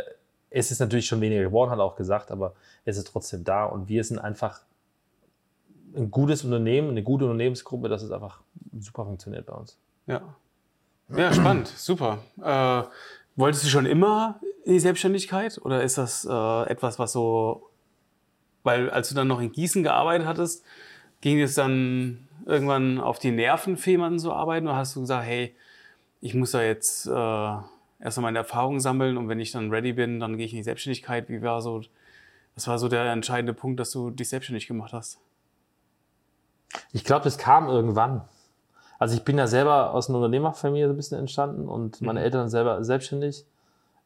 [0.50, 3.66] es ist natürlich schon weniger geworden, hat er auch gesagt, aber es ist trotzdem da
[3.66, 4.62] und wir sind einfach
[5.96, 8.40] ein gutes Unternehmen, eine gute Unternehmensgruppe, dass es einfach
[8.80, 9.78] super funktioniert bei uns.
[10.08, 10.22] Ja.
[11.10, 12.20] Ja, spannend, super.
[12.42, 12.84] Äh,
[13.36, 17.70] wolltest du schon immer in die Selbstständigkeit oder ist das äh, etwas, was so,
[18.64, 20.64] weil als du dann noch in Gießen gearbeitet hattest,
[21.22, 25.26] ging es dann irgendwann auf die Nerven, für jemanden zu arbeiten oder hast du gesagt,
[25.26, 25.56] hey,
[26.22, 29.94] ich muss da jetzt äh, erst mal meine Erfahrungen sammeln und wenn ich dann ready
[29.94, 31.30] bin, dann gehe ich in die Selbstständigkeit.
[31.30, 31.82] Wie war so,
[32.56, 35.20] das war so der entscheidende Punkt, dass du dich selbstständig gemacht hast?
[36.92, 38.22] Ich glaube, das kam irgendwann.
[39.00, 42.26] Also ich bin ja selber aus einer Unternehmerfamilie so ein bisschen entstanden und meine Mhm.
[42.26, 43.46] Eltern selber selbstständig.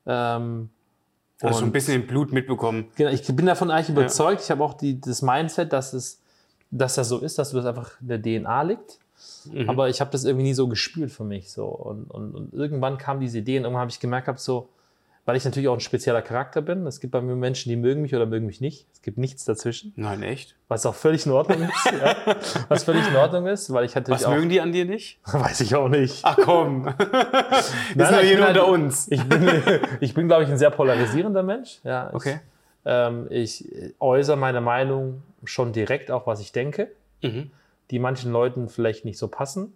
[0.05, 0.69] Ähm,
[1.41, 2.87] Hast du ein bisschen im Blut mitbekommen?
[2.95, 4.41] Genau, ich bin davon eigentlich überzeugt.
[4.41, 6.19] Ich habe auch die, das Mindset, dass, es,
[6.69, 8.99] dass das so ist, dass das einfach in der DNA liegt.
[9.45, 9.69] Mhm.
[9.69, 11.51] Aber ich habe das irgendwie nie so gespürt für mich.
[11.51, 11.65] So.
[11.65, 14.67] Und, und, und irgendwann kam diese Idee und irgendwann habe ich gemerkt, hab so,
[15.29, 16.87] weil ich natürlich auch ein spezieller Charakter bin.
[16.87, 18.87] Es gibt bei mir Menschen, die mögen mich oder mögen mich nicht.
[18.91, 20.55] Es gibt nichts dazwischen, Nein, echt?
[20.69, 21.85] was auch völlig in Ordnung ist.
[21.85, 22.15] ja.
[22.67, 25.19] Was völlig in Ordnung ist, weil ich hatte Was auch, mögen die an dir nicht?
[25.31, 26.21] weiß ich auch nicht.
[26.23, 26.85] Ach komm.
[26.95, 26.95] Wir
[27.95, 29.07] Nein, ich bin nur unter halt- uns.
[29.11, 29.47] Ich bin,
[29.99, 31.79] ich bin glaube ich, ein sehr polarisierender Mensch.
[31.83, 32.39] Ja, ich, Okay.
[32.85, 33.65] Ähm, ich
[33.99, 36.89] äußere meine Meinung schon direkt, auch was ich denke,
[37.21, 37.51] Mhm.
[37.91, 39.73] die manchen Leuten vielleicht nicht so passen.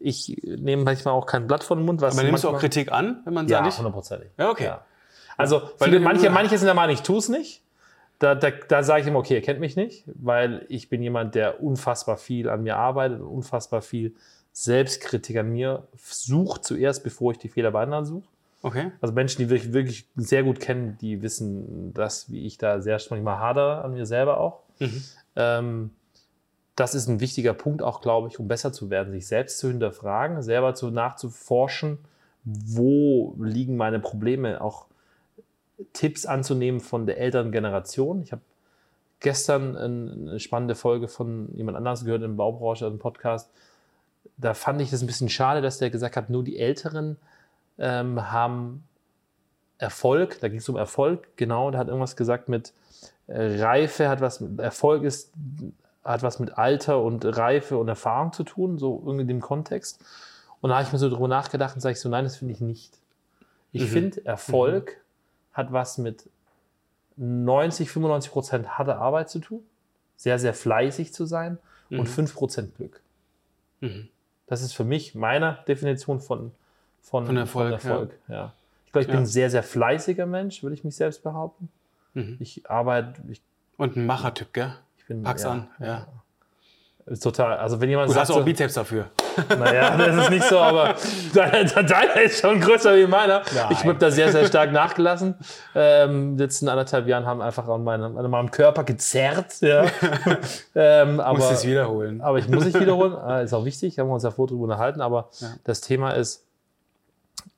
[0.00, 2.00] Ich nehme manchmal auch kein Blatt vor den Mund.
[2.00, 3.78] Was Aber nimmst du auch Kritik an, wenn man Ja, sagt, nicht?
[3.78, 4.30] hundertprozentig.
[4.38, 4.72] Ja, okay.
[5.38, 7.62] Also Weil viele, manche, manche sind der Meinung, ich tue es nicht.
[8.18, 11.36] Da, da, da sage ich immer, okay, ihr kennt mich nicht, weil ich bin jemand,
[11.36, 14.14] der unfassbar viel an mir arbeitet und unfassbar viel
[14.52, 18.26] Selbstkritik an mir sucht zuerst, bevor ich die Fehler bei anderen suche.
[18.62, 18.90] Okay.
[19.00, 23.00] Also Menschen, die wirklich, wirklich sehr gut kennen, die wissen das, wie ich da sehr
[23.10, 24.62] manchmal hader an mir selber auch.
[24.80, 25.04] Mhm.
[25.36, 25.90] Ähm,
[26.74, 29.68] das ist ein wichtiger Punkt auch, glaube ich, um besser zu werden, sich selbst zu
[29.68, 31.98] hinterfragen, selber zu nachzuforschen,
[32.44, 34.86] wo liegen meine Probleme, auch
[35.92, 38.22] Tipps anzunehmen von der älteren Generation.
[38.22, 38.42] Ich habe
[39.20, 43.50] gestern ein- eine spannende Folge von jemand anderes gehört im Baubranche, im Podcast.
[44.36, 47.16] Da fand ich das ein bisschen schade, dass der gesagt hat, nur die Älteren
[47.78, 48.84] ähm, haben
[49.78, 50.40] Erfolg.
[50.40, 51.70] Da ging es um Erfolg, genau.
[51.70, 52.72] Da hat irgendwas gesagt mit
[53.28, 55.32] äh, Reife, hat was mit Erfolg ist,
[56.04, 60.00] hat was mit Alter und Reife und Erfahrung zu tun, so irgendwie in dem Kontext.
[60.60, 62.54] Und da habe ich mir so drüber nachgedacht und sage ich so, nein, das finde
[62.54, 62.98] ich nicht.
[63.70, 63.86] Ich Mhm.
[63.86, 65.00] finde, Erfolg
[65.58, 66.30] hat was mit
[67.16, 69.60] 90, 95 Prozent harter Arbeit zu tun,
[70.16, 71.58] sehr, sehr fleißig zu sein
[71.90, 72.00] Mhm.
[72.00, 73.00] und 5 Prozent Glück.
[73.80, 74.08] Mhm.
[74.46, 76.52] Das ist für mich meine Definition von,
[77.02, 78.52] von, Von Erfolg, Erfolg, ja.
[78.86, 79.20] Ich glaube, ich bin Ja.
[79.22, 81.68] ein sehr, sehr fleißiger Mensch, würde ich mich selbst behaupten.
[82.14, 82.36] Mhm.
[82.40, 83.40] Ich arbeite, ich,
[83.76, 84.74] Und ein Machertyp, gell?
[84.98, 85.22] ich bin.
[85.22, 86.06] Pack's ja, an, ja.
[87.10, 87.56] Ist total.
[87.56, 89.06] Also, wenn jemand Gut, sagt, hast du auch Bizeps dafür.
[89.48, 90.94] naja, das ist nicht so, aber
[91.34, 93.42] deiner, ist schon größer wie meiner.
[93.54, 93.66] Nein.
[93.70, 95.34] Ich habe da sehr, sehr stark nachgelassen.
[95.74, 99.60] Ähm, letzten anderthalb Jahren haben einfach an meinem, an meinem Körper gezerrt.
[99.60, 99.86] Ja.
[100.74, 102.20] ähm, aber, Musst es wiederholen.
[102.20, 103.16] aber ich muss es wiederholen.
[103.26, 105.00] Äh, ist auch wichtig, haben wir uns ja vorher drüber unterhalten.
[105.00, 105.48] Aber Ja.
[105.64, 106.44] das Thema ist,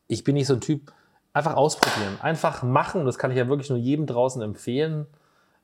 [0.07, 0.93] ich bin nicht so ein Typ,
[1.33, 3.05] einfach ausprobieren, einfach machen.
[3.05, 5.07] Das kann ich ja wirklich nur jedem draußen empfehlen.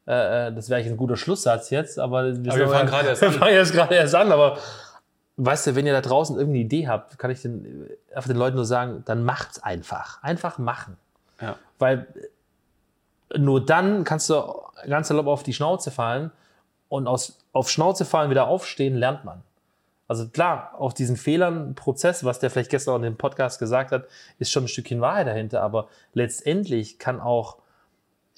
[0.07, 3.09] Äh, äh, das wäre eigentlich ein guter Schlusssatz jetzt, aber wir, sind wir fangen gerade
[3.09, 3.33] erst an.
[3.33, 4.31] fangen jetzt gerade erst an.
[4.31, 4.59] Aber
[5.37, 8.57] weißt du, wenn ihr da draußen irgendeine Idee habt, kann ich den, einfach den Leuten
[8.57, 10.23] nur sagen, dann macht's einfach.
[10.23, 10.97] Einfach machen.
[11.41, 11.57] Ja.
[11.79, 12.07] Weil
[13.37, 14.43] nur dann kannst du
[14.89, 16.31] ganz salopp auf die Schnauze fallen
[16.89, 19.43] und aus, auf Schnauze fallen wieder aufstehen, lernt man.
[20.09, 23.91] Also klar, auf diesen Fehlern, Prozess, was der vielleicht gestern auch in dem Podcast gesagt
[23.91, 24.05] hat,
[24.39, 25.63] ist schon ein Stückchen Wahrheit dahinter.
[25.63, 27.57] Aber letztendlich kann auch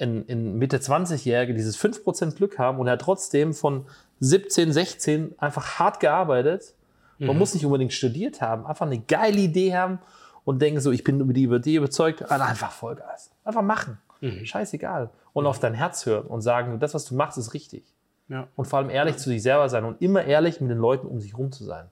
[0.01, 3.87] ein, ein Mitte 20-Jährige dieses 5% Glück haben und er hat trotzdem von
[4.21, 6.75] 17, 16 einfach hart gearbeitet.
[7.21, 9.99] Man muss nicht unbedingt studiert haben, einfach eine geile Idee haben
[10.45, 13.33] und denken so, ich bin über die Idee überzeugt, dann einfach Vollgas.
[13.43, 13.99] Einfach machen.
[14.45, 15.11] Scheißegal.
[15.33, 17.85] Und auf dein Herz hören und sagen, das, was du machst, ist richtig.
[18.29, 18.49] Ja.
[18.57, 21.21] Und vor allem ehrlich zu sich selber sein und immer ehrlich mit den Leuten um
[21.21, 21.87] sich rum zu sein.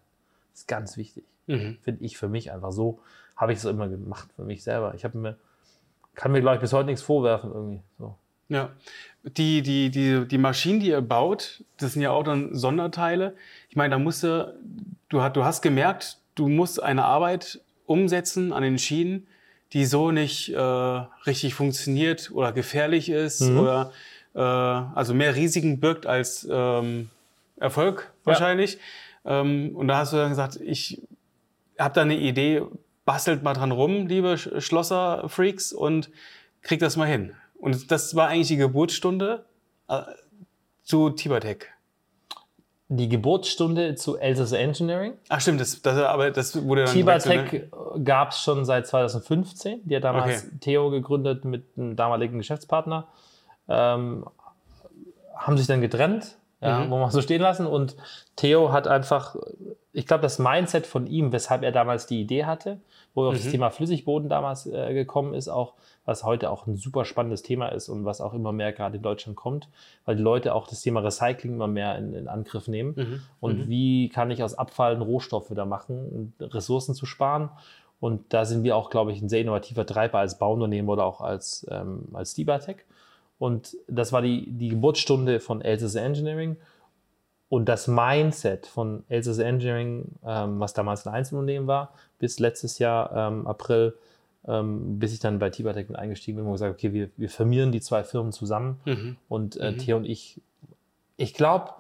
[0.53, 1.25] Das ist ganz wichtig.
[1.47, 1.79] Mhm.
[1.81, 3.01] Finde ich für mich einfach so,
[3.37, 4.95] habe ich es immer gemacht für mich selber.
[4.95, 5.37] Ich habe mir,
[6.17, 7.81] kann mir, glaube ich, bis heute nichts vorwerfen irgendwie.
[7.99, 8.17] So.
[8.49, 8.71] Ja.
[9.23, 13.37] Die, die, die, die Maschinen, die ihr baut, das sind ja auch dann Sonderteile.
[13.69, 14.55] Ich meine, da musst du,
[15.09, 19.27] du, hast- gemerkt, du musst eine Arbeit umsetzen an den Schienen,
[19.73, 23.59] die so nicht äh, richtig funktioniert oder gefährlich ist Mhm.
[23.59, 23.93] oder
[24.35, 27.11] äh, also mehr Risiken birgt als ähm,
[27.59, 28.79] Erfolg wahrscheinlich.
[29.25, 31.03] Ähm, und da hast du dann gesagt, ich
[31.79, 32.63] habe da eine Idee,
[33.07, 36.11] bastelt mal dran rum, liebe Sch- Schlosser-Freaks, und
[36.61, 37.33] kriegt das mal hin.
[37.59, 39.47] Und das war eigentlich die Geburtsstunde
[39.89, 40.03] äh,
[40.83, 41.65] zu Tibertech.
[42.89, 45.15] Die Geburtsstunde zu Elsass Engineering.
[45.29, 47.71] Ach stimmt, das, das, aber das wurde dann Tibertech ne?
[48.05, 49.81] gab es schon seit 2015.
[49.85, 50.57] Die hat damals Okay.
[50.61, 53.09] Theo gegründet mit einem damaligen Geschäftspartner.
[53.69, 54.25] Ähm,
[55.35, 56.91] haben sich dann getrennt, ja, Mhm.
[56.91, 57.67] wo wir so stehen lassen.
[57.67, 57.97] Und
[58.37, 59.37] Theo hat einfach,
[59.93, 62.81] ich glaube, das Mindset von ihm, weshalb er damals die Idee hatte,
[63.15, 63.51] wo er auf das Mhm.
[63.51, 67.89] Thema Flüssigboden damals äh, gekommen ist, auch was heute auch ein super spannendes Thema ist
[67.89, 69.69] und was auch immer mehr gerade in Deutschland kommt,
[70.05, 72.95] weil die Leute auch das Thema Recycling immer mehr in, in Angriff nehmen.
[72.97, 73.23] Mhm.
[73.41, 77.51] Und wie kann ich aus Abfallen Rohstoffe da machen, um Ressourcen zu sparen?
[77.99, 81.23] Und da sind wir auch, glaube ich, ein sehr innovativer Treiber als Bauunternehmen oder auch
[81.23, 82.85] als, ähm, als Dibatec.
[83.39, 86.57] Und das war die, die Geburtsstunde von Elsass Engineering.
[87.49, 93.15] Und das Mindset von Elsass Engineering, ähm, was damals ein Einzelunternehmen war, bis letztes Jahr
[93.15, 93.95] ähm, April,
[94.49, 97.73] ähm, bis ich dann bei Tibatec mit eingestiegen bin und gesagt, okay, wir, wir firmieren
[97.73, 98.81] die zwei Firmen zusammen.
[98.85, 99.17] Mhm.
[99.29, 100.41] Und äh, Theo und ich,
[101.17, 101.73] ich glaube,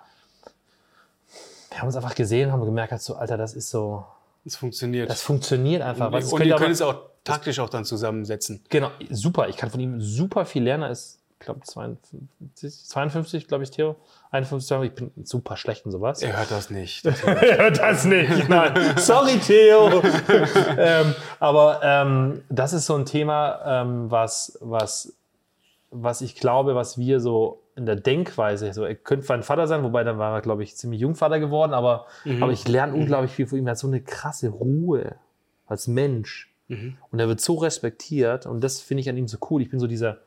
[1.70, 4.04] wir haben uns einfach gesehen, haben gemerkt, halt so, Alter, das ist so,
[4.44, 5.10] Es funktioniert.
[5.10, 6.12] das funktioniert einfach.
[6.12, 8.62] Und könnte ihr könnt es auch taktisch auch dann zusammensetzen.
[8.68, 9.48] Genau, super.
[9.48, 10.84] Ich kann von ihm super viel lernen.
[10.84, 13.96] Er ist, ich glaube, 52, 52 glaube ich, Theo.
[14.30, 14.86] 51 Jahre.
[14.86, 16.20] Ich bin super schlecht in sowas.
[16.20, 17.06] Er hört das nicht.
[17.80, 18.48] das nicht.
[18.48, 18.74] Nein.
[18.98, 20.02] Sorry, Theo.
[20.76, 25.16] ähm, aber ähm, das ist so ein Thema, ähm, was, was,
[25.90, 29.82] was ich glaube, was wir so in der Denkweise, so, er könnte mein Vater sein,
[29.82, 32.06] wobei dann war er, glaube ich, ziemlich Jungvater geworden, aber,
[32.40, 33.66] aber ich lerne unglaublich viel von ihm.
[33.66, 35.16] Er hat so eine krasse Ruhe
[35.66, 36.52] als Mensch.
[36.68, 39.62] Und er wird so respektiert und das finde ich an ihm so cool.
[39.62, 40.18] Ich bin so dieser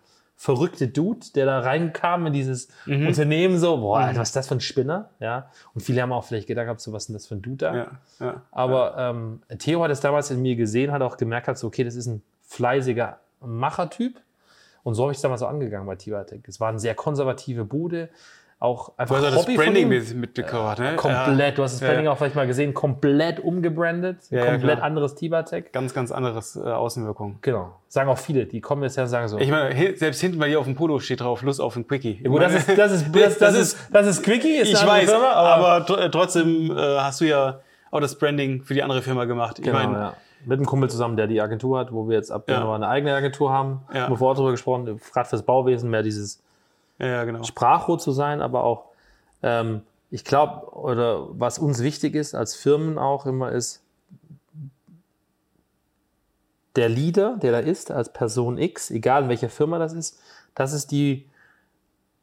[0.41, 4.56] verrückte Dude, der da reinkam in dieses Unternehmen so, boah, Alter, was ist das für
[4.56, 5.10] ein Spinner?
[5.19, 5.52] Ja.
[5.73, 7.58] Und viele haben auch vielleicht gedacht, gehabt, so was ist denn das für ein Dude
[7.58, 7.75] da?
[7.75, 8.41] ja, ja.
[8.49, 11.84] Aber ähm, Theo hat es damals in mir gesehen, hat auch gemerkt, hat so, okay,
[11.84, 14.21] das ist ein fleißiger Machertyp.
[14.84, 16.47] Und so habe ich es damals so angegangen bei Tibatec.
[16.47, 18.08] Es war eine sehr konservative Bude,
[18.61, 19.89] auch einfach Du hast ja das Hobby von Branding ihm.
[19.89, 20.95] mit, mitgebracht, ne?
[20.97, 21.87] Komplett, du hast das Ja.
[21.87, 25.71] Branding auch vielleicht mal gesehen, komplett umgebrandet, Ja, ja, komplett anderes Tibatec.
[25.71, 27.37] Ganz, ganz anderes äh, Außenwirkung.
[27.41, 29.37] Genau, sagen auch viele, die kommen jetzt her und sagen so.
[29.37, 32.15] Ich meine, selbst hinten bei dir auf dem Polo steht drauf, Lust auf ein Quickie.
[32.23, 35.31] Gut, das ist, das ist, das, das ist, das ist Quickie, ist ich weiß, Firma,
[35.31, 39.23] aber, tr- äh, trotzdem äh, hast du ja auch das Branding für die andere Firma
[39.23, 39.59] gemacht.
[39.59, 40.13] Ich Genau, meine, ja.
[40.45, 42.55] Mit einem Kumpel zusammen, der die Agentur hat, wo wir jetzt ab Ja.
[42.55, 43.81] Januar eine eigene Agentur haben.
[43.93, 44.01] Ja.
[44.03, 46.41] Haben wir vorher drüber gesprochen, gerade fürs Bauwesen mehr dieses
[46.99, 47.43] ja, genau.
[47.43, 48.85] Sprachrohr zu sein, aber auch,
[49.41, 49.81] ähm,
[50.12, 53.83] ich glaube, oder was uns wichtig ist als Firmen auch immer ist,
[56.75, 60.19] der Leader, der da ist, als Person X, egal in welcher Firma das ist,
[60.55, 61.25] das ist die,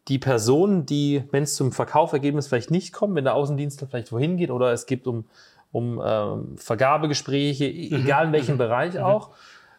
[0.08, 4.36] die Person, die, wenn es zum Verkaufergebnis vielleicht nicht kommt, wenn der Außendienstler vielleicht wohin
[4.36, 5.24] geht oder es geht um,
[5.72, 9.30] um ähm, Vergabegespräche, e- egal in welchem Bereich auch,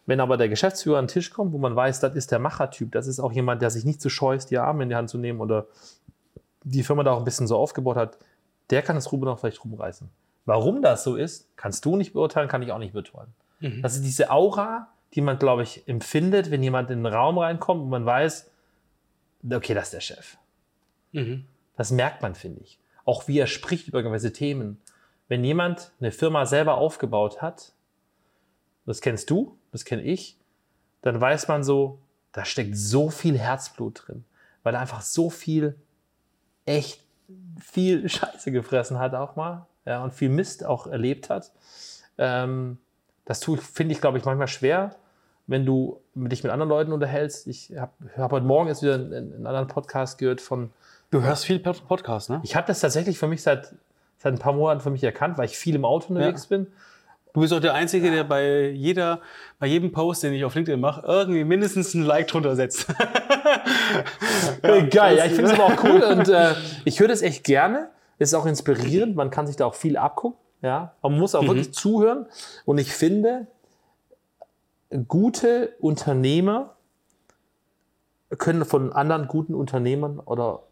[0.08, 2.92] wenn aber der Geschäftsführer an den Tisch kommt, wo man weiß, das ist der Machertyp,
[2.92, 5.10] das ist auch jemand, der sich nicht zu scheu ist, die Arme in die Hand
[5.10, 5.68] zu nehmen oder
[6.64, 8.18] die Firma da auch ein bisschen so aufgebaut hat,
[8.70, 10.10] der kann das Ruben noch vielleicht rumreißen.
[10.46, 13.34] Warum das so ist, kannst du nicht beurteilen, kann ich auch nicht beurteilen.
[13.82, 17.82] Das ist diese Aura, die man, glaube ich, empfindet, wenn jemand in den Raum reinkommt
[17.82, 18.50] und man weiß,
[19.52, 20.38] okay, das ist der Chef.
[21.12, 21.46] Mhm.
[21.76, 22.80] Das merkt man, finde ich.
[23.04, 24.80] Auch wie er spricht über gewisse Themen.
[25.28, 27.74] Wenn jemand eine Firma selber aufgebaut hat,
[28.86, 30.38] das kennst du, das kenne ich,
[31.02, 32.00] dann weiß man so,
[32.32, 34.26] da steckt so viel Herzblut drin,
[34.64, 35.76] weil er einfach so viel,
[36.66, 37.04] echt
[37.60, 41.52] viel Scheiße gefressen hat auch mal ja, und viel Mist auch erlebt hat.
[42.18, 42.78] Ähm,
[43.26, 44.96] das finde ich, glaube ich, manchmal schwer,
[45.48, 47.48] wenn du dich mit anderen Leuten unterhältst.
[47.48, 50.72] Ich habe hab heute Morgen jetzt wieder einen, einen anderen Podcast gehört von,
[51.10, 52.42] Du hörst viel Pod- Podcast, ne?
[52.44, 53.74] ich habe das tatsächlich für mich seit,
[54.18, 56.68] seit ein paar Monaten für mich erkannt, weil ich viel im Auto unterwegs bin.
[57.38, 59.22] Du bist auch der Einzige, der bei jeder,
[59.60, 62.88] bei jedem Post, den ich auf LinkedIn mache, irgendwie mindestens ein Like drunter setzt.
[64.64, 67.44] Äh, Geil, ja, ich finde es aber auch cool und äh, ich höre das echt
[67.44, 67.90] gerne.
[68.18, 70.40] Ist auch inspirierend, man kann sich da auch viel abgucken.
[70.64, 72.26] Ja, aber man muss auch wirklich zuhören.
[72.66, 73.46] Und ich finde,
[75.08, 76.76] gute Unternehmer
[78.38, 80.64] können von anderen guten Unternehmern oder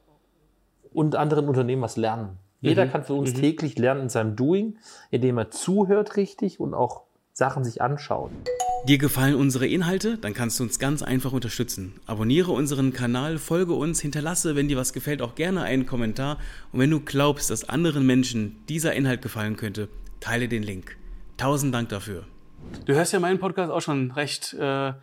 [0.94, 2.40] und anderen Unternehmen was lernen.
[2.62, 2.92] Jeder Mhm.
[2.92, 3.42] kann von uns Mhm.
[3.42, 4.78] täglich lernen in seinem Doing,
[5.12, 8.32] indem er zuhört richtig und auch Sachen sich anschaut.
[8.88, 10.18] Dir gefallen unsere Inhalte?
[10.18, 12.00] Dann kannst du uns ganz einfach unterstützen.
[12.06, 16.38] Abonniere unseren Kanal, folge uns, hinterlasse, wenn dir was gefällt, auch gerne einen Kommentar.
[16.72, 19.90] Und wenn du glaubst, dass anderen Menschen dieser Inhalt gefallen könnte,
[20.20, 20.98] teile den Link.
[21.38, 22.24] Tausend Dank dafür.
[22.86, 24.94] Du hörst ja meinen Podcast auch schon recht äh,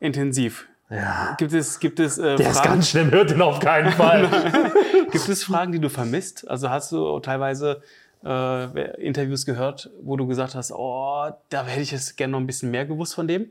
[0.00, 0.66] intensiv.
[0.92, 1.34] Ja.
[1.38, 4.28] Gibt es, gibt es, äh, Der ist Fragen, ganz schlimm, hört ihn auf keinen Fall.
[5.10, 6.48] gibt es Fragen, die du vermisst?
[6.48, 7.82] Also hast du teilweise
[8.24, 12.46] äh, Interviews gehört, wo du gesagt hast, oh, da hätte ich jetzt gerne noch ein
[12.46, 13.48] bisschen mehr gewusst von dem?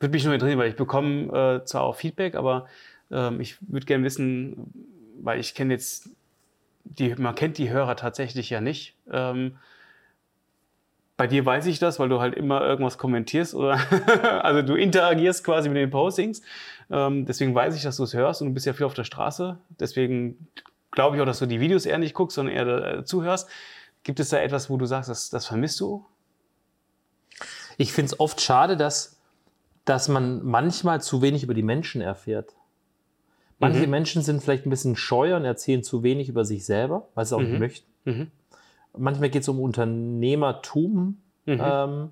[0.00, 2.66] Würde mich nur interessieren, weil ich bekomme äh, zwar auch Feedback, aber
[3.10, 4.72] ähm, ich würde gerne wissen,
[5.20, 6.08] weil ich kenne jetzt,
[6.84, 8.94] die, man kennt die Hörer tatsächlich ja nicht.
[9.10, 9.56] Ähm,
[11.18, 13.72] bei dir weiß ich das, weil du halt immer irgendwas kommentierst oder
[14.44, 16.40] also du interagierst quasi mit den Postings.
[16.90, 19.04] Ähm, deswegen weiß ich, dass du es hörst und du bist ja viel auf der
[19.04, 19.58] Straße.
[19.80, 20.48] Deswegen
[20.92, 23.48] glaube ich auch, dass du die Videos eher nicht guckst, sondern eher äh, zuhörst.
[24.04, 26.06] Gibt es da etwas, wo du sagst, das, das vermisst du?
[27.76, 29.18] Ich finde es oft schade, dass,
[29.84, 32.54] dass man manchmal zu wenig über die Menschen erfährt.
[33.58, 33.90] Manche Mhm.
[33.90, 37.30] Menschen sind vielleicht ein bisschen scheu und erzählen zu wenig über sich selber, weil sie
[37.30, 37.58] es auch nicht Mhm.
[37.58, 37.86] möchten.
[38.04, 38.30] Mhm.
[38.96, 41.18] Manchmal geht es um Unternehmertum.
[41.46, 41.60] Mhm.
[41.62, 42.10] Ähm,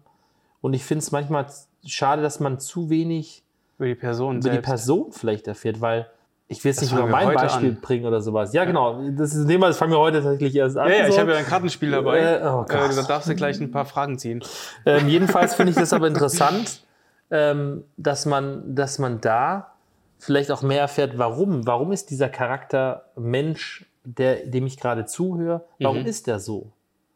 [0.61, 1.47] und ich finde es manchmal
[1.85, 3.43] schade, dass man zu wenig
[3.79, 6.09] Über die Person über die Person vielleicht erfährt, weil
[6.49, 7.81] ich will Das nicht über mein Beispiel an.
[7.81, 8.53] bringen oder sowas.
[8.53, 9.03] Ja, genau.
[9.17, 10.89] Das ist ein Thema, das fangen wir heute tatsächlich erst an.
[10.89, 11.21] ja, ja, ich so.
[11.21, 12.19] habe ja ein Kartenspiel dabei.
[12.21, 12.71] Äh, oh Gott.
[12.71, 14.43] äh, da darfst du gleich ein paar Fragen ziehen.
[14.85, 16.85] Ähm, jedenfalls finde ich das aber interessant,
[17.31, 19.73] ähm, dass, man, dass man da
[20.19, 21.67] vielleicht auch mehr erfährt, warum.
[21.67, 26.07] Warum ist dieser Charakter Mensch, der, dem ich gerade zuhöre, warum Mhm.
[26.07, 26.71] ist der so?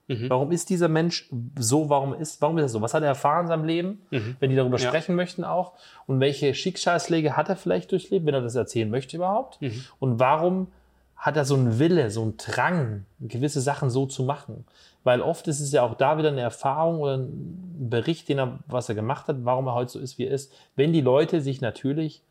[0.08, 0.28] Mhm.
[0.28, 1.88] Warum ist dieser Mensch so?
[1.88, 2.82] Warum ist, warum ist er so?
[2.82, 4.02] Was hat er erfahren in seinem Leben?
[4.10, 4.36] Mhm.
[4.40, 4.88] Wenn die darüber Ja.
[4.88, 5.72] sprechen möchten auch.
[6.06, 9.62] Und welche Schicksalsschläge hat er vielleicht durchlebt, wenn er das erzählen möchte überhaupt?
[9.62, 9.84] Mhm.
[10.00, 10.66] Und warum
[11.14, 14.64] hat er so einen Wille, so einen Drang, gewisse Sachen so zu machen?
[15.04, 18.58] Weil oft ist es ja auch da wieder eine Erfahrung oder ein Bericht, den er,
[18.66, 21.40] was er gemacht hat, warum er heute so ist, wie er ist, wenn die Leute
[21.40, 22.22] sich natürlich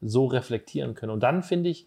[0.00, 1.12] so reflektieren können.
[1.12, 1.86] Und dann finde ich,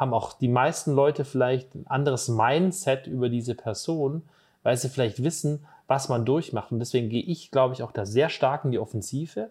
[0.00, 4.22] haben auch die meisten Leute vielleicht ein anderes Mindset über diese Person,
[4.62, 6.72] weil sie vielleicht wissen, was man durchmacht.
[6.72, 9.50] Und deswegen gehe ich, glaube ich, auch da sehr stark in die Offensive,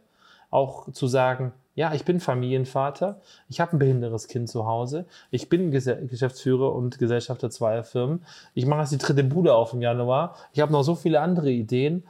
[0.50, 5.48] auch zu sagen, ja, ich bin Familienvater, ich habe ein behindertes Kind zu Hause, ich
[5.48, 9.82] bin Gese- Geschäftsführer und Gesellschafter zweier Firmen, ich mache jetzt die dritte Bude auf im
[9.82, 12.04] Januar, ich habe noch so viele andere Ideen.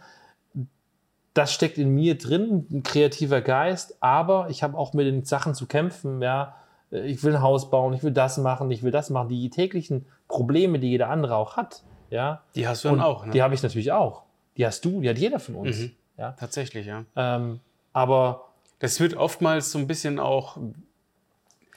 [1.33, 5.53] Das steckt in mir drin, ein kreativer Geist, aber ich habe auch mit den Sachen
[5.53, 6.55] zu kämpfen, ja,
[6.91, 10.05] ich will ein Haus bauen, ich will das machen, ich will das machen, die täglichen
[10.27, 13.31] Probleme, die jeder andere auch hat, ja, Die hast du dann auch, ne?
[13.33, 14.23] Die habe ich natürlich auch.
[14.57, 15.77] Die hast du, die hat jeder von uns.
[15.77, 15.91] Mhm.
[16.17, 16.31] Ja?
[16.31, 17.05] Tatsächlich, ja.
[17.15, 17.59] Ähm,
[17.93, 18.45] aber
[18.79, 20.57] Das wird oftmals so ein bisschen auch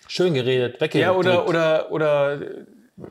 [0.09, 0.95] schön geredet, weggedrückt.
[1.05, 2.41] Ja, oder, oder, oder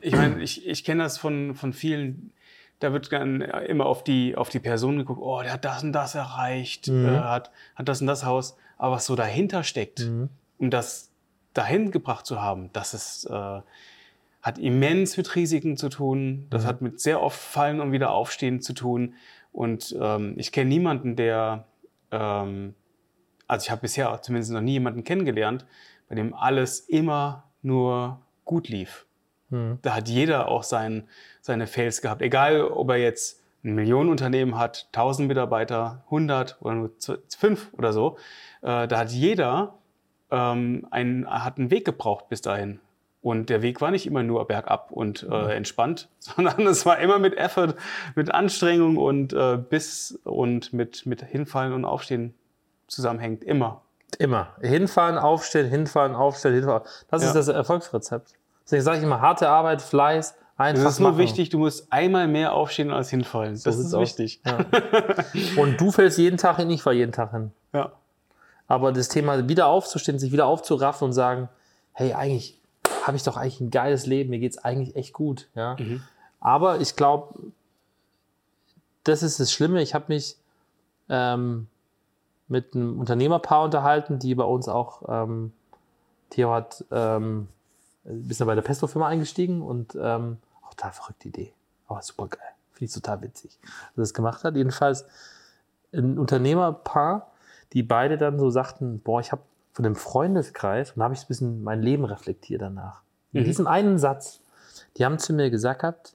[0.00, 2.32] ich meine, ich, ich kenne das von, von vielen,
[2.80, 5.92] da wird dann immer auf die, auf die Person geguckt, oh, der hat das und
[5.92, 7.06] das erreicht, Mhm.
[7.06, 8.56] äh, hat, hat das und das Haus.
[8.78, 10.28] Aber was so dahinter steckt, Mhm.
[10.58, 11.10] um das
[11.54, 13.60] dahin gebracht zu haben, das ist, äh,
[14.42, 16.66] hat immens mit Risiken zu tun, das Mhm.
[16.68, 19.14] hat mit sehr oft Fallen und wieder Aufstehen zu tun.
[19.52, 21.64] Und ähm, ich kenne niemanden, der,
[22.10, 22.74] ähm,
[23.46, 25.66] also ich habe bisher zumindest noch nie jemanden kennengelernt,
[26.08, 29.06] bei dem alles immer nur gut lief.
[29.50, 29.78] Mhm.
[29.82, 31.06] Da hat jeder auch sein,
[31.40, 32.22] seine Fails gehabt.
[32.22, 36.90] Egal, ob er jetzt ein Millionenunternehmen hat, 1000 Mitarbeiter, 100 oder nur
[37.38, 38.16] 5 oder so.
[38.62, 39.78] Äh, da hat jeder
[40.32, 42.80] ähm, einen, hat einen Weg gebraucht bis dahin.
[43.20, 47.20] Und der Weg war nicht immer nur bergab und äh, entspannt, sondern es war immer
[47.20, 47.74] mit Effort,
[48.16, 52.34] mit Anstrengung und äh, Biss und mit, mit Hinfallen und Aufstehen
[52.88, 53.44] zusammenhängt.
[53.44, 53.82] Immer.
[54.18, 54.48] Immer.
[54.60, 56.82] Hinfahren, aufstehen, hinfahren, aufstehen, hinfahren.
[57.08, 57.28] Das Ja.
[57.28, 58.32] ist das Erfolgsrezept.
[58.64, 61.18] Deswegen sage ich immer, harte Arbeit, Fleiß, einfach Es ist nur machen.
[61.20, 63.56] wichtig, du musst einmal mehr aufstehen als hinfallen.
[63.56, 64.40] So das ist wichtig.
[64.44, 64.58] Ja.
[65.62, 67.52] Und du fällst jeden Tag hin, ich fahre jeden Tag hin.
[67.72, 67.92] Ja.
[68.72, 71.50] Aber das Thema wieder aufzustehen, sich wieder aufzuraffen und sagen,
[71.92, 72.58] hey, eigentlich
[73.02, 75.50] habe ich doch eigentlich ein geiles Leben, mir geht es eigentlich echt gut.
[75.54, 75.76] Ja?
[75.78, 76.02] Mhm.
[76.40, 77.52] Aber ich glaube,
[79.04, 79.82] das ist das Schlimme.
[79.82, 80.38] Ich habe mich
[81.10, 81.66] ähm,
[82.48, 85.52] mit einem Unternehmerpaar unterhalten, die bei uns auch, ähm,
[86.30, 87.48] Theo hat ähm,
[88.06, 91.52] ein bisschen bei der Pesto-Firma eingestiegen und ähm, auch total verrückte Idee.
[91.88, 92.40] Aber super geil.
[92.72, 94.56] Finde ich total witzig, dass er das gemacht hat.
[94.56, 95.04] Jedenfalls
[95.92, 97.31] ein Unternehmerpaar,
[97.72, 99.42] die beide dann so sagten, boah, ich habe
[99.72, 103.00] von dem Freundeskreis, und da habe ich ein bisschen mein Leben reflektiert danach.
[103.32, 103.44] In Mhm.
[103.46, 104.40] diesem einen Satz,
[104.96, 106.14] die haben zu mir gesagt, gehabt,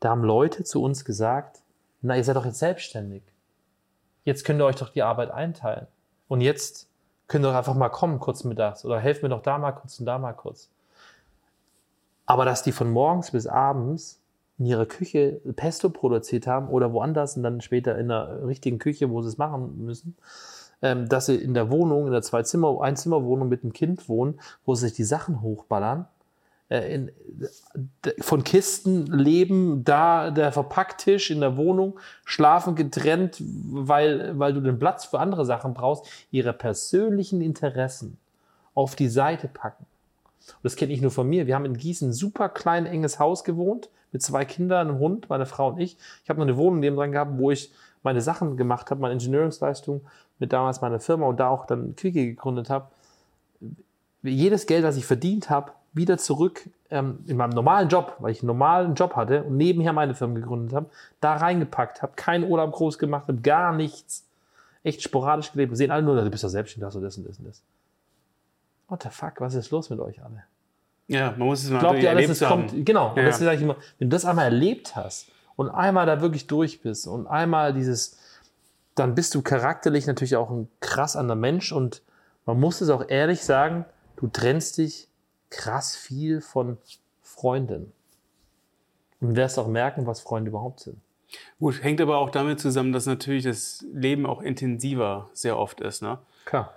[0.00, 1.60] da haben Leute zu uns gesagt,
[2.00, 3.22] na, ihr seid doch jetzt selbstständig.
[4.24, 5.86] Jetzt könnt ihr euch doch die Arbeit einteilen.
[6.28, 6.88] Und jetzt
[7.26, 8.84] könnt ihr doch einfach mal kommen, kurz mittags.
[8.84, 10.70] Oder helft mir doch da mal kurz und da mal kurz.
[12.26, 14.20] Aber dass die von morgens bis abends
[14.58, 19.10] in ihrer Küche Pesto produziert haben oder woanders und dann später in der richtigen Küche,
[19.10, 20.16] wo sie es machen müssen,
[20.82, 24.74] ähm, dass sie in der Wohnung, in der Zwei-Zimmer-, Einzimmerwohnung mit einem Kind wohnen, wo
[24.74, 26.06] sie sich die Sachen hochballern,
[26.68, 27.12] äh, in,
[28.20, 34.78] von Kisten leben, da der Verpacktisch in der Wohnung, schlafen getrennt, weil, weil du den
[34.78, 38.18] Platz für andere Sachen brauchst, ihre persönlichen Interessen
[38.74, 39.86] auf die Seite packen.
[40.54, 41.46] Und das kenne ich nur von mir.
[41.46, 45.28] Wir haben in Gießen ein super klein, enges Haus gewohnt, mit zwei Kindern, einem Hund,
[45.28, 45.96] meine Frau und ich.
[46.24, 47.72] Ich habe noch eine Wohnung nebenan gehabt, wo ich
[48.02, 50.02] meine Sachen gemacht habe, meine Ingenieursleistung
[50.38, 52.88] mit damals meiner Firma und da auch dann Quickie gegründet habe.
[54.22, 58.40] Jedes Geld, das ich verdient habe, wieder zurück ähm, in meinem normalen Job, weil ich
[58.40, 60.86] einen normalen Job hatte und nebenher meine Firma gegründet habe,
[61.20, 64.24] da reingepackt habe, keinen Urlaub groß gemacht habe, gar nichts.
[64.84, 65.72] Echt sporadisch gelebt.
[65.72, 67.62] Wir sehen alle nur, du bist doch selbstständig, hast das und das und das.
[68.88, 70.44] What the fuck, was ist los mit euch alle?
[71.06, 72.66] Ja, man muss es mal Glaubt ihr alles, erlebt es haben.
[72.68, 73.24] kommt, genau, und Ja.
[73.24, 76.80] das sage ich immer, wenn du das einmal erlebt hast und einmal da wirklich durch
[76.82, 78.18] bist und einmal dieses,
[78.94, 82.02] dann bist du charakterlich natürlich auch ein krass anderer Mensch und
[82.46, 83.84] man muss es auch ehrlich sagen,
[84.16, 85.08] du trennst dich
[85.50, 86.78] krass viel von
[87.22, 87.92] Freunden.
[89.20, 90.98] Und wirst auch merken, was Freunde überhaupt sind.
[91.58, 96.02] Gut, hängt aber auch damit zusammen, dass natürlich das Leben auch intensiver sehr oft ist.
[96.02, 96.18] Ne?
[96.44, 96.72] Klar.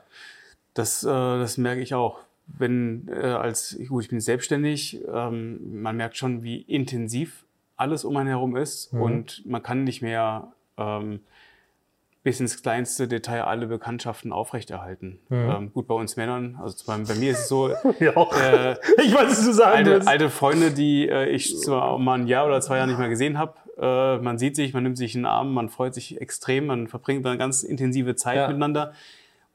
[0.74, 2.20] Das, äh, das merke ich auch.
[2.48, 7.46] Wenn äh, als, gut, ich bin selbstständig, ähm, man merkt schon, wie intensiv
[7.78, 9.02] alles um einen herum ist Mhm.
[9.02, 11.22] und man kann nicht mehr ähm,
[12.24, 15.20] bis ins kleinste Detail alle Bekanntschaften aufrechterhalten.
[15.30, 15.50] Mhm.
[15.50, 17.70] Ähm, gut, bei uns Männern, also bei, bei mir ist es so,
[18.00, 20.08] Ja, äh, ich weiß, was du sagen alte, willst.
[20.08, 23.38] alte Freunde, die äh, ich zwar mal ein Jahr oder zwei Jahre nicht mehr gesehen
[23.40, 23.56] habe.
[23.78, 26.88] Äh, man sieht sich, man nimmt sich in den Arm, man freut sich extrem, man
[26.88, 28.48] verbringt eine ganz intensive Zeit Ja.
[28.48, 28.94] miteinander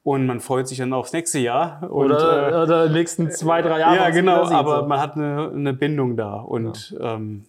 [0.06, 1.82] und man freut sich dann aufs nächste Jahr.
[1.82, 3.96] Und, Oder, äh, oder die nächsten zwei, drei Jahre.
[3.96, 4.86] ja, genau, aber so.
[4.86, 7.44] man hat eine, eine Bindung da und ähm,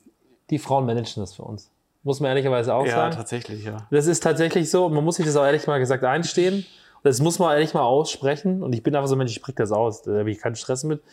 [0.49, 1.69] die Frauen managen das für uns.
[2.01, 3.15] Muss man ehrlicherweise auch ja, sagen.
[3.15, 3.85] tatsächlich, ja.
[3.91, 4.89] Das ist tatsächlich so.
[4.89, 6.55] Man muss sich das auch ehrlich mal gesagt einstehen.
[6.55, 8.63] Und das muss man ehrlich mal aussprechen.
[8.63, 10.01] Und ich bin einfach so ein Mensch, ich spreche das aus.
[10.01, 11.03] Da habe ich keinen Stress mit.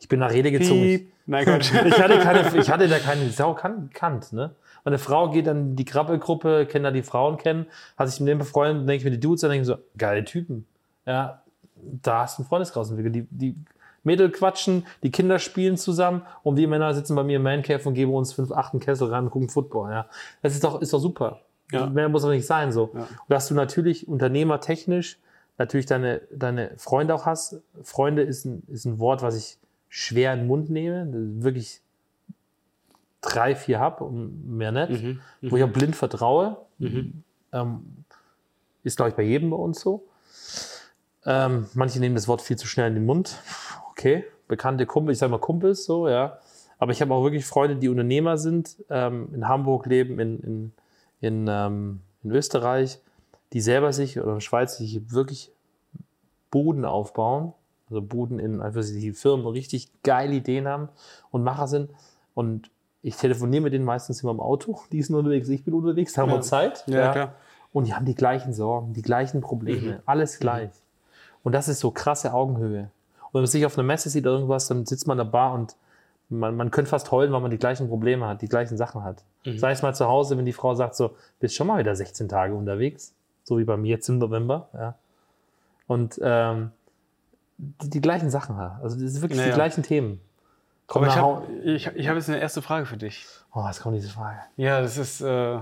[0.00, 0.84] Ich bin nach Rede gezogen.
[0.84, 1.12] Ich, Piep.
[1.26, 1.70] Nein, Gott.
[1.86, 4.32] ich, hatte keine, ich hatte da keine Sau kan- kannt.
[4.32, 4.52] Ne?
[4.84, 7.66] Meine Frau geht dann in die Krabbelgruppe, kennt da die Frauen kennen,
[7.98, 10.24] hat sich mit dem befreundet, denke ich mir die Dudes an, denke ich so, geile
[10.24, 10.66] Typen.
[11.06, 11.42] Ja,
[11.76, 13.14] da hast du einen Freundeskreis entwickelt.
[13.14, 13.56] Die, die
[14.04, 17.94] Mädel quatschen, die Kinder spielen zusammen und wir Männer sitzen bei mir im Mancave und
[17.94, 19.90] geben uns fünf, achten Kessel ran und gucken Football.
[19.90, 20.06] Ja.
[20.42, 21.40] Das ist doch, ist doch super.
[21.72, 21.86] Ja.
[21.86, 22.72] Mehr muss doch nicht sein.
[22.72, 22.90] So.
[22.94, 23.00] Ja.
[23.00, 25.18] Und dass du natürlich unternehmertechnisch
[25.58, 27.60] natürlich deine, deine Freunde auch hast.
[27.82, 31.08] Freunde ist ein, ist ein Wort, was ich schwer in den Mund nehme.
[31.42, 31.80] Wirklich
[33.20, 35.02] drei, vier habe und mehr nicht.
[35.02, 35.20] Mhm.
[35.42, 36.58] Wo ich auch blind vertraue.
[36.78, 37.22] Mhm.
[37.52, 38.04] Ähm,
[38.82, 40.04] ist, glaube ich, bei jedem bei uns so.
[41.26, 43.36] Ähm, manche nehmen das Wort viel zu schnell in den Mund.
[43.90, 46.38] Okay, bekannte Kumpel, ich sage mal Kumpels, so, ja.
[46.78, 50.72] Aber ich habe auch wirklich Freunde, die Unternehmer sind, ähm, in Hamburg leben, in, in,
[51.20, 52.98] in, ähm, in Österreich,
[53.52, 55.50] die selber sich oder in der Schweiz sich wirklich
[56.50, 57.52] Buden aufbauen.
[57.88, 60.88] Also Buden in, einfach die Firmen richtig geile Ideen haben
[61.30, 61.90] und Macher sind.
[62.34, 62.70] Und
[63.02, 64.80] ich telefoniere mit denen meistens immer im Auto.
[64.92, 66.40] Die sind unterwegs, ich bin unterwegs, haben wir Ja.
[66.42, 66.84] Zeit.
[66.86, 67.34] Ja, klar.
[67.72, 70.70] Und die haben die gleichen Sorgen, die gleichen Probleme, alles gleich.
[71.44, 72.90] Und das ist so krasse Augenhöhe.
[73.20, 75.30] Und wenn man sich auf einer Messe sieht oder irgendwas, dann sitzt man in der
[75.30, 75.76] Bar und
[76.30, 79.22] man, man könnte fast heulen, weil man die gleichen Probleme hat, die gleichen Sachen hat.
[79.44, 82.28] Sei es mal zu Hause, wenn die Frau sagt so, bist schon mal wieder 16
[82.28, 83.12] Tage unterwegs,
[83.44, 84.94] so wie bei mir jetzt im November, ja.
[85.86, 86.70] Und ähm,
[87.58, 88.82] die, die gleichen Sachen hat.
[88.82, 89.50] Also das sind wirklich Naja.
[89.52, 90.20] die gleichen Themen.
[90.86, 93.26] Komm ich habe ich, ich hab jetzt eine erste Frage für dich.
[93.52, 94.38] Oh, was kommt diese Frage?
[94.56, 95.20] Ja, das ist.
[95.20, 95.58] Äh,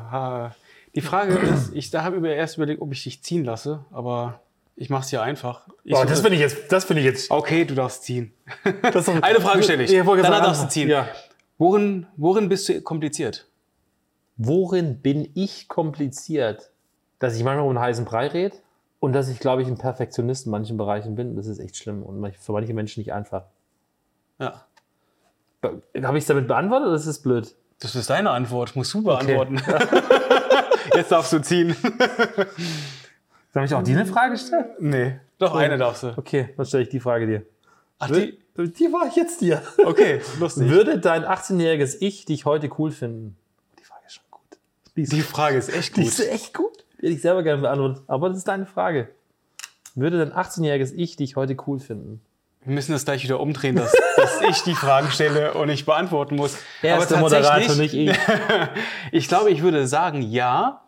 [0.95, 4.41] die Frage ist, ich da habe über erst überlegt, ob ich dich ziehen lasse, aber
[4.77, 5.67] ich mache es dir einfach.
[5.85, 7.31] Ich, Oh, das finde ich jetzt, das finde ich jetzt.
[7.31, 8.33] okay, du darfst ziehen.
[8.83, 9.93] Das ist doch- Eine Frage stelle ich.
[9.93, 10.89] Ich Danach sagen, darfst du ziehen.
[10.89, 11.09] Ja.
[11.59, 13.49] Worin, worin bist du kompliziert?
[14.37, 16.71] Worin bin ich kompliziert?
[17.19, 18.57] Dass ich manchmal um einen heißen Brei rede
[18.99, 21.37] und dass ich, glaube ich, ein Perfektionist in manchen Bereichen bin.
[21.37, 23.45] Das ist echt schlimm und für manche Menschen nicht einfach.
[24.41, 24.65] Ja.
[25.63, 25.83] Habe
[26.19, 27.55] ich es damit beantwortet oder ist es blöd?
[27.79, 29.61] Das ist deine Antwort, musst du beantworten.
[30.95, 31.77] Jetzt darfst du ziehen.
[33.53, 34.67] Darf ich auch dir eine Frage stellen?
[34.81, 36.15] Nee, doch eine darfst du.
[36.17, 37.43] Okay, dann stelle ich die Frage dir.
[37.99, 39.63] Ach, die, Die war ich jetzt dir.
[39.85, 40.69] okay, lustig.
[40.69, 43.37] Würde dein 18-jähriges Ich dich heute cool finden?
[43.79, 44.59] Die Frage ist schon gut.
[44.97, 46.11] Die Die Frage ist echt die gut.
[46.11, 46.85] ist echt gut.
[46.99, 48.03] Die hätte ich selber gerne beantwortet.
[48.09, 49.09] Aber das ist deine Frage.
[49.95, 52.23] Würde dein 18-jähriges Ich dich heute cool finden?
[52.65, 56.37] Wir müssen das gleich wieder umdrehen, dass, dass ich die Fragen stelle und ich beantworten
[56.37, 56.57] muss.
[56.81, 58.17] Er ist der Moderator, nicht ich.
[59.13, 60.82] ich glaube, ich würde sagen ja,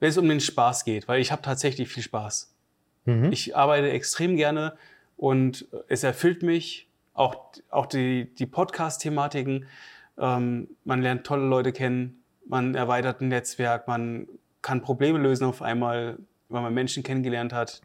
[0.00, 2.52] wenn es um den Spaß geht, weil ich habe tatsächlich viel Spaß.
[3.04, 3.32] Mhm.
[3.32, 4.76] Ich arbeite extrem gerne
[5.16, 9.66] und es erfüllt mich, auch, auch die, die Podcast-Thematiken.
[10.18, 14.26] Ähm, man lernt tolle Leute kennen, man erweitert ein Netzwerk, man
[14.62, 17.82] kann Probleme lösen auf einmal, weil man Menschen kennengelernt hat,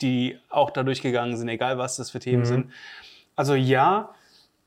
[0.00, 2.46] die auch da durchgegangen sind, egal was das für Themen Mhm.
[2.46, 2.72] sind.
[3.36, 4.14] Also ja,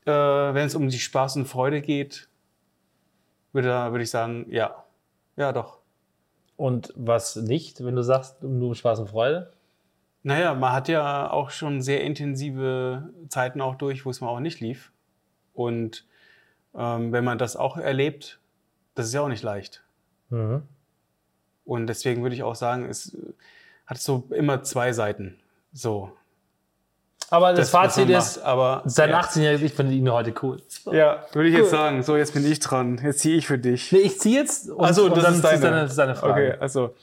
[0.06, 2.28] äh, wenn es um die Spaß und Freude geht,
[3.52, 4.84] würde, würde ich sagen, ja.
[5.36, 5.78] Ja, doch.
[6.56, 9.52] Und was nicht, wenn du sagst, nur Spaß und Freude?
[10.22, 14.40] Naja, man hat ja auch schon sehr intensive Zeiten auch durch, wo es mal auch
[14.40, 14.92] nicht lief.
[15.52, 16.06] Und
[16.74, 18.40] ähm, wenn man das auch erlebt,
[18.94, 19.82] das ist ja auch nicht leicht.
[20.30, 20.62] Mhm.
[21.64, 23.16] Und deswegen würde ich auch sagen, es
[23.86, 25.38] hat so immer zwei Seiten.
[25.72, 26.12] So.
[27.30, 28.46] Aber das, was Fazit ist, macht.
[28.46, 29.20] aber sein ja.
[29.20, 30.60] 18-jähriges Ich finde ihn heute cool.
[30.92, 32.02] Ja, würde ich jetzt sagen.
[32.02, 33.00] So, jetzt bin ich dran.
[33.02, 33.90] Jetzt ziehe ich für dich.
[33.92, 36.32] Nee, ich ziehe jetzt und, Also, und das dann ist deine, deine, deine Frage.
[36.52, 36.94] Okay, also,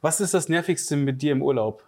[0.00, 1.84] was ist das Nervigste mit dir im Urlaub?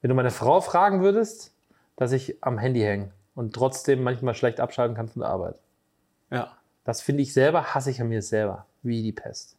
[0.00, 1.52] Wenn du meine Frau fragen würdest,
[1.96, 5.60] dass ich am Handy hänge und trotzdem manchmal schlecht abschalten kann von der Arbeit.
[6.30, 6.56] Ja.
[6.84, 8.66] Das finde ich selber, hasse ich an mir selber.
[8.82, 9.56] Wie die Pest.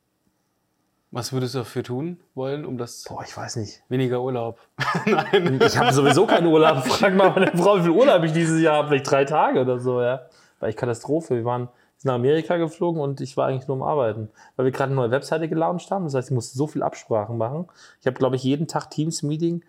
[1.13, 3.83] Was würdest du dafür tun wollen, um das Boah, ich weiß nicht.
[3.89, 4.59] weniger Urlaub?
[5.05, 5.59] Nein.
[5.61, 6.77] Ich habe sowieso keinen Urlaub.
[6.87, 8.87] Frag mal meine Frau, wie viel Urlaub ich dieses Jahr habe.
[8.87, 10.21] Vielleicht drei Tage oder so, ja.
[10.61, 11.35] War echt Katastrophe.
[11.35, 11.67] Wir waren
[12.03, 14.29] nach Amerika geflogen und ich war eigentlich nur am Arbeiten.
[14.55, 16.05] Weil wir gerade eine neue Webseite gelauncht haben.
[16.05, 17.67] Das heißt, ich musste so viel Absprachen machen.
[17.99, 19.63] Ich habe, glaube ich, jeden Tag Teams-Meeting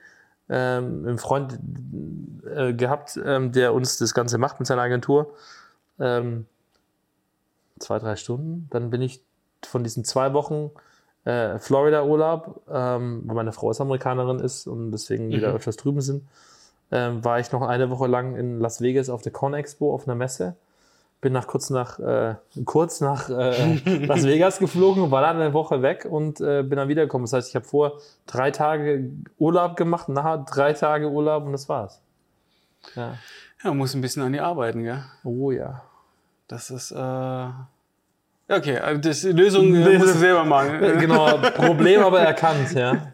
[0.48, 1.58] ähm, mit einem Freund
[2.54, 5.34] äh, gehabt, ähm, der uns das Ganze macht mit seiner Agentur.
[5.98, 6.46] Ähm,
[7.80, 8.68] zwei, drei Stunden.
[8.70, 9.24] Dann bin ich
[9.64, 10.70] von diesen zwei Wochen
[11.24, 15.56] äh, Florida-Urlaub, ähm, weil meine Frau ist Amerikanerin ist und deswegen wieder Mhm.
[15.56, 16.24] öfters drüben sind,
[16.90, 20.06] ähm, war ich noch eine Woche lang in Las Vegas auf der Con Expo auf
[20.08, 20.56] einer Messe.
[21.20, 23.74] Bin nach kurz nach äh, kurz nach äh,
[24.06, 27.24] Las Vegas geflogen, war dann eine Woche weg und äh, bin dann wiedergekommen.
[27.26, 29.08] Das heißt, ich habe vor drei Tage
[29.38, 32.00] Urlaub gemacht, nachher drei Tage Urlaub und das war's.
[32.96, 33.14] Ja.
[33.62, 35.04] Ja, muss ein bisschen an dir arbeiten, gell?
[35.22, 35.82] Oh ja.
[36.48, 37.46] Das ist, äh.
[38.48, 40.78] Okay, also das, die Lösung äh, musst du selber machen.
[41.00, 43.12] Genau, Problem aber erkannt, ja.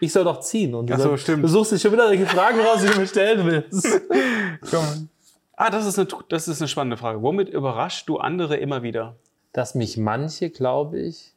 [0.00, 0.74] Ich soll doch ziehen.
[0.74, 1.44] Und du, Ach so, stimmt.
[1.44, 3.86] du suchst dir schon wieder die Fragen raus, die du mir stellen willst.
[4.70, 5.08] Komm.
[5.56, 7.22] Ah, das ist, eine, das ist eine spannende Frage.
[7.22, 9.14] Womit überraschst du andere immer wieder?
[9.52, 11.32] Dass mich manche, glaube ich,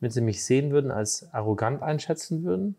[0.00, 2.74] wenn sie mich sehen würden, als arrogant einschätzen würden.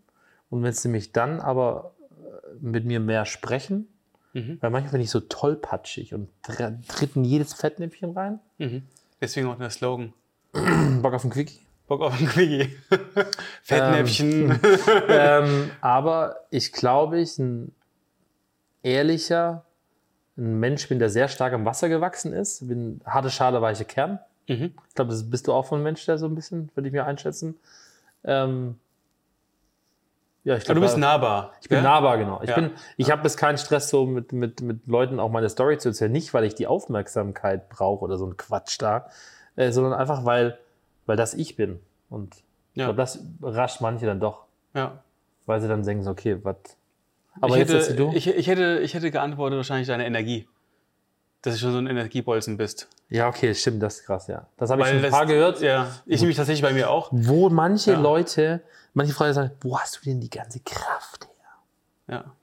[0.49, 3.87] Und wenn sie mich dann aber äh, mit mir mehr sprechen,
[4.33, 4.57] Mhm.
[4.59, 8.39] weil manchmal bin ich so tollpatschig und tr- tritt in jedes Fettnäpfchen rein.
[8.57, 8.83] Mhm.
[9.25, 10.13] Deswegen auch der Slogan.
[11.01, 11.61] Bock auf einen Quickie.
[11.87, 12.77] Bock auf ein Quickie.
[13.63, 14.59] Fettnäpfchen.
[15.07, 17.73] ähm, aber ich glaube, ich ein
[18.83, 19.65] ehrlicher
[20.37, 22.67] ein Mensch bin, der sehr stark am Wasser gewachsen ist.
[22.67, 24.19] Bin harte Schale, weiche Kern.
[24.47, 24.75] mhm.
[24.87, 27.05] Ich glaube, das bist du auch von Mensch, der so ein bisschen, würde ich mir
[27.05, 27.57] einschätzen.
[28.23, 28.77] Ähm,
[30.45, 31.51] ja, ich Aber glaube, du bist nahbar.
[31.59, 32.39] ich bin nahbar, genau.
[32.41, 32.55] Ich, Ja.
[32.55, 35.89] bin, ich habe jetzt keinen Stress, so mit, mit, mit Leuten auch meine Story zu
[35.89, 36.11] erzählen.
[36.11, 39.09] Nicht, weil ich die Aufmerksamkeit brauche oder so ein Quatsch da,
[39.57, 40.57] äh, sondern einfach, weil,
[41.05, 41.79] weil das ich bin.
[42.09, 42.43] Und ich
[42.79, 42.85] Ja.
[42.85, 44.99] glaube, das überrascht manche dann doch, Ja.
[45.45, 46.55] weil sie dann denken, so, okay, was.
[47.41, 48.11] Aber ich, jetzt hätte, du.
[48.13, 50.47] ich, ich, hätte, ich hätte geantwortet wahrscheinlich deine Energie.
[51.41, 52.87] Dass du schon so ein Energiebolzen bist.
[53.09, 54.47] ja, okay, stimmt, das ist krass, ja.
[54.57, 55.61] Das habe ich schon ein paar gehört.
[55.61, 57.09] Ja, ich nämlich tatsächlich bei mir auch.
[57.11, 57.99] Wo manche Ja.
[57.99, 58.61] Leute,
[58.95, 62.15] manche Freunde sagen, wo hast du denn die ganze Kraft her?
[62.15, 62.35] Ja.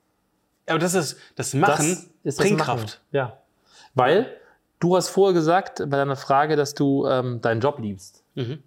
[0.67, 1.89] Aber das ist das Machen
[2.23, 2.67] das ist bringt das.
[2.67, 3.01] Kraft.
[3.11, 3.39] Ja.
[3.95, 4.37] Weil
[4.79, 8.25] du hast vorher gesagt bei deiner Frage, dass du ähm, deinen Job liebst.
[8.35, 8.63] Mhm.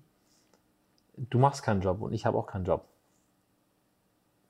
[1.18, 2.86] Du machst keinen Job und ich habe auch keinen Job.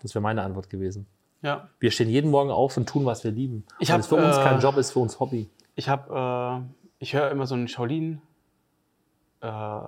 [0.01, 1.05] Das wäre meine Antwort gewesen.
[1.41, 1.69] Ja.
[1.79, 3.65] Wir stehen jeden Morgen auf und tun, was wir lieben.
[3.79, 5.49] Ich Und hab, es für uns äh, kein Job ist, für uns Hobby.
[5.75, 8.21] Ich habe, äh, ich höre immer so einen Shaolin
[9.41, 9.79] äh,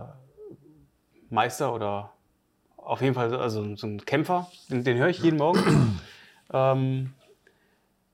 [1.30, 2.14] Meister oder
[2.88, 6.00] auf jeden Fall so- also so einen Kämpfer, den, den höre ich jeden Morgen.
[6.54, 7.14] ähm,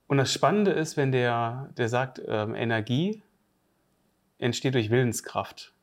[0.07, 3.21] und das Spannende ist, wenn der, der sagt, ähm, Energie
[4.37, 5.73] entsteht durch Willenskraft.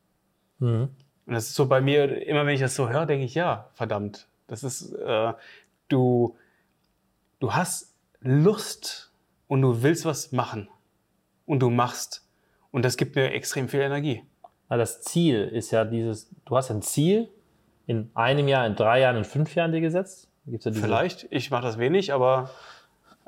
[0.59, 0.89] Mhm.
[1.27, 3.69] Und das ist so bei mir, immer wenn ich das so höre, denke ich, ja,
[3.75, 4.27] verdammt.
[4.47, 5.33] Das ist, äh,
[5.89, 6.37] du,
[7.39, 9.13] du hast Lust
[9.49, 10.69] und du willst was machen.
[11.47, 12.27] Und du machst.
[12.71, 14.25] Und das gibt mir extrem viel Energie.
[14.69, 17.29] Weil das Ziel ist ja dieses, du hast ein Ziel
[17.91, 20.29] in einem Jahr, in drei Jahren, in fünf Jahren dir gesetzt.
[20.47, 22.51] Gibt's ja diese- Vielleicht, ich mache das wenig, aber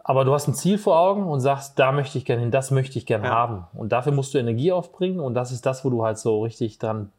[0.05, 2.73] Aber du hast ein Ziel vor Augen und sagst, da möchte ich gerne hin, das
[2.73, 3.35] möchte ich gerne Ja.
[3.35, 3.67] haben.
[3.73, 6.79] Und dafür musst du Energie aufbringen und das ist das, wo du halt so richtig
[6.81, 7.13] dran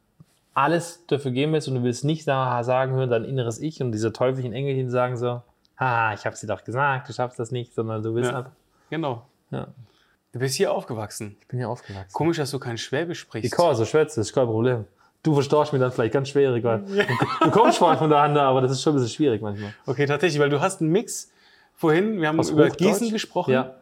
[0.53, 3.93] alles dafür geben willst und du willst nicht nachher sagen hören, dein inneres Ich und
[3.93, 5.41] diese Teufelchen, Engelchen sagen so,
[5.79, 8.39] ha, ich hab's dir doch gesagt, du schaffst das nicht, sondern du willst Ja.
[8.39, 8.51] einfach,
[8.89, 9.23] genau.
[9.51, 9.67] ja,
[10.33, 11.37] Du bist hier aufgewachsen.
[11.39, 12.11] ich bin hier aufgewachsen.
[12.11, 13.45] Komisch, dass du kein Schwäbisch sprichst.
[13.45, 14.85] Ich kann so schwätzen, das ist kein Problem.
[15.23, 18.37] Du verstorchst mir dann vielleicht ganz schwierig, weil du, du kommst vorhin von der Hand,
[18.37, 19.73] aber das ist schon ein bisschen schwierig manchmal.
[19.85, 21.31] Okay, tatsächlich, weil du hast einen Mix.
[21.75, 22.69] Vorhin, wir haben Aus über?
[22.69, 23.51] Gießen gesprochen.
[23.51, 23.75] Ja.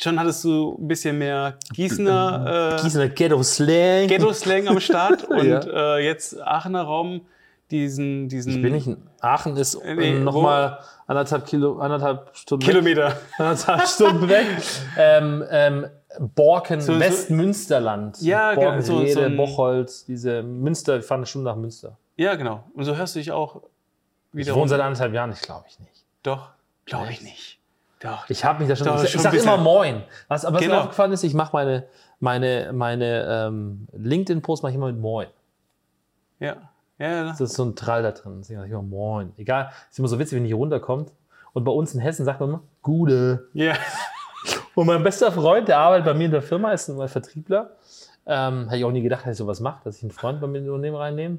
[0.00, 4.06] Schon hattest du ein bisschen mehr Gießener, äh, Gießener Ghetto-Slang.
[4.08, 5.96] Ghetto-Slang am Start und Ja.
[5.96, 7.22] äh, jetzt Aachener Raum,
[7.70, 12.66] diesen, diesen Ich bin nicht in Aachen, ist Nee, äh, nochmal anderthalb Kilo, anderthalb Stunden
[12.66, 12.72] weg.
[12.72, 13.16] Kilometer.
[13.38, 14.46] anderthalb Stunden weg.
[14.98, 15.86] Ähm, ähm,
[16.34, 18.20] Borken, So- so- Westmünsterland.
[18.22, 21.56] Ja, genau, Borken, so- Rede, so ein- Bocholt, diese Münster, ich fahre eine Stunde nach
[21.56, 21.96] Münster.
[22.16, 22.64] Ja, genau.
[22.74, 23.56] Und so hörst du dich auch
[24.32, 24.54] Ich wieder.
[24.54, 26.04] wohne seit anderthalb Jahren, ich glaube ich nicht.
[26.22, 26.50] Doch,
[26.86, 27.58] glaube ich nicht.
[28.00, 28.28] Doch.
[28.30, 28.86] Ich habe mich da schon.
[28.86, 29.52] Doch, ich ich sag ein bisschen.
[29.52, 30.02] immer Moin.
[30.28, 30.76] Was, aber was Genau.
[30.76, 31.84] mir aufgefallen ist, ich mache meine,
[32.20, 35.26] meine, meine ähm, LinkedIn-Post mache ich immer mit Moin.
[36.40, 36.56] Ja.
[36.98, 37.24] Ja, ja.
[37.24, 38.36] Das ist so ein Trall da drin.
[38.38, 39.32] Deswegen sage ich immer Moin.
[39.36, 41.10] Egal, ist immer so witzig, wenn die hier runterkommt.
[41.52, 43.48] Und bei uns in Hessen sagt man immer Gude.
[43.52, 43.74] ja.
[44.78, 47.70] Und mein bester Freund, der arbeitet bei mir in der Firma, ist ein Vertriebler.
[48.26, 50.46] Ähm, Hätte ich auch nie gedacht, dass ich sowas mache, dass ich einen Freund bei
[50.46, 51.38] mir in das Unternehmen reinnehme.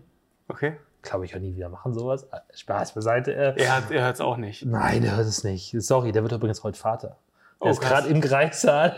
[0.50, 0.74] Okay.
[1.04, 2.24] Glaube ich auch nie wieder machen, sowas.
[2.24, 3.34] Äh, Spaß beiseite.
[3.34, 4.66] Äh, Er, hat, er hört es auch nicht.
[4.66, 5.74] Nein, der hört es nicht.
[5.82, 7.16] Sorry, der wird übrigens heute Vater.
[7.62, 8.98] Der Oh, ist gerade im Kreissaal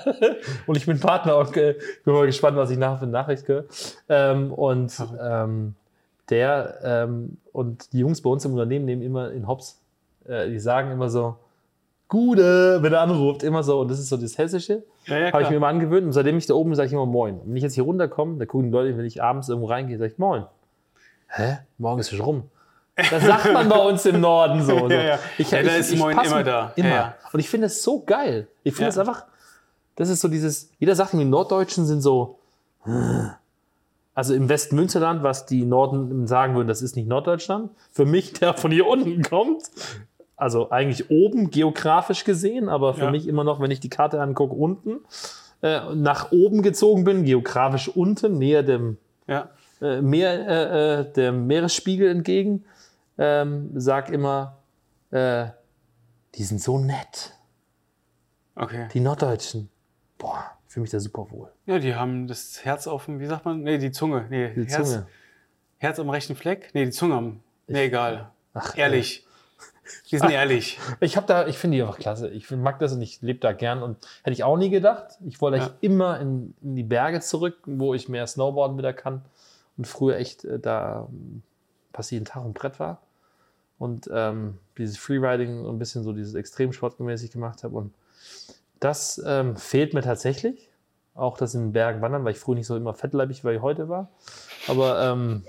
[0.65, 3.47] und ich bin Partner und äh, bin mal gespannt, was ich nachher für eine Nachricht
[3.47, 3.65] höre.
[4.09, 5.75] Ähm, und ähm,
[6.31, 9.79] der ähm, und die Jungs bei uns im Unternehmen nehmen immer in Hops,
[10.27, 11.37] äh, die sagen immer so,
[12.11, 13.79] Gude, wenn er anruft, immer so.
[13.79, 14.83] Und das ist so das Hessische.
[15.05, 16.05] Ja, ja, Habe ich mir immer angewöhnt.
[16.05, 17.39] Und seitdem ich da oben bin, sage ich immer Moin.
[17.39, 19.97] Und wenn ich jetzt hier runterkomme, da gucken die Leute, wenn ich abends irgendwo reingehe,
[19.97, 20.43] sage ich Moin.
[21.29, 21.59] Hä?
[21.77, 22.49] Morgen ist es rum.
[22.97, 24.77] Das sagt man bei uns im Norden so.
[24.79, 24.89] so.
[24.89, 25.19] Ja, ja.
[25.37, 26.73] Ja, da ist Moin pass immer da.
[26.75, 26.89] Immer.
[26.89, 27.15] Ja, ja.
[27.31, 28.49] Und ich finde es so geil.
[28.63, 28.89] Ich finde Ja.
[28.89, 29.23] es einfach,
[29.95, 32.39] das ist so dieses, jeder sagt, die Norddeutschen sind so,
[34.13, 37.71] also im Westmünsterland, was die Norden sagen würden, das ist nicht Norddeutschland.
[37.91, 39.63] Für mich, der von hier unten kommt,
[40.41, 43.11] also eigentlich oben geografisch gesehen, aber für Ja.
[43.11, 44.99] mich immer noch, wenn ich die Karte angucke, unten,
[45.61, 49.49] äh, nach oben gezogen bin, geografisch unten, näher dem Ja.
[49.81, 52.65] äh, Meer, äh, äh, dem Meeresspiegel entgegen,
[53.17, 54.57] ähm, sag immer,
[55.11, 55.47] äh,
[56.35, 57.33] die sind so nett,
[58.55, 58.87] Okay.
[58.93, 59.69] die Norddeutschen.
[60.17, 61.51] Boah, ich fühle mich da super wohl.
[61.65, 63.61] Ja, die haben das Herz auf dem, wie sagt man?
[63.61, 64.25] Nee, die Zunge.
[64.29, 65.07] Nee, Die Herz, Zunge.
[65.77, 66.69] Herz am rechten Fleck?
[66.73, 67.39] Nee, die Zunge am.
[67.67, 68.31] Nee, egal.
[68.53, 69.25] Ach, Ehrlich.
[70.09, 70.79] Die sind ehrlich.
[70.99, 72.29] Ich habe da, ich finde die einfach klasse.
[72.29, 75.17] Ich mag das und ich lebe da gern und hätte ich auch nie gedacht.
[75.27, 75.63] Ich wollte Ja.
[75.63, 79.21] eigentlich immer in, in die Berge zurück, wo ich mehr Snowboarden wieder kann
[79.77, 81.41] und früher echt äh, da ähm,
[81.93, 83.01] fast jeden Tag im Brett war
[83.79, 87.93] und ähm, dieses Freeriding und ein bisschen so dieses Extremsportmäßig gemacht habe und
[88.79, 90.67] das ähm, fehlt mir tatsächlich.
[91.13, 93.61] Auch das in den Bergen wandern, weil ich früher nicht so immer fettleibig, weil ich
[93.61, 94.09] heute war.
[94.67, 95.43] Aber ähm,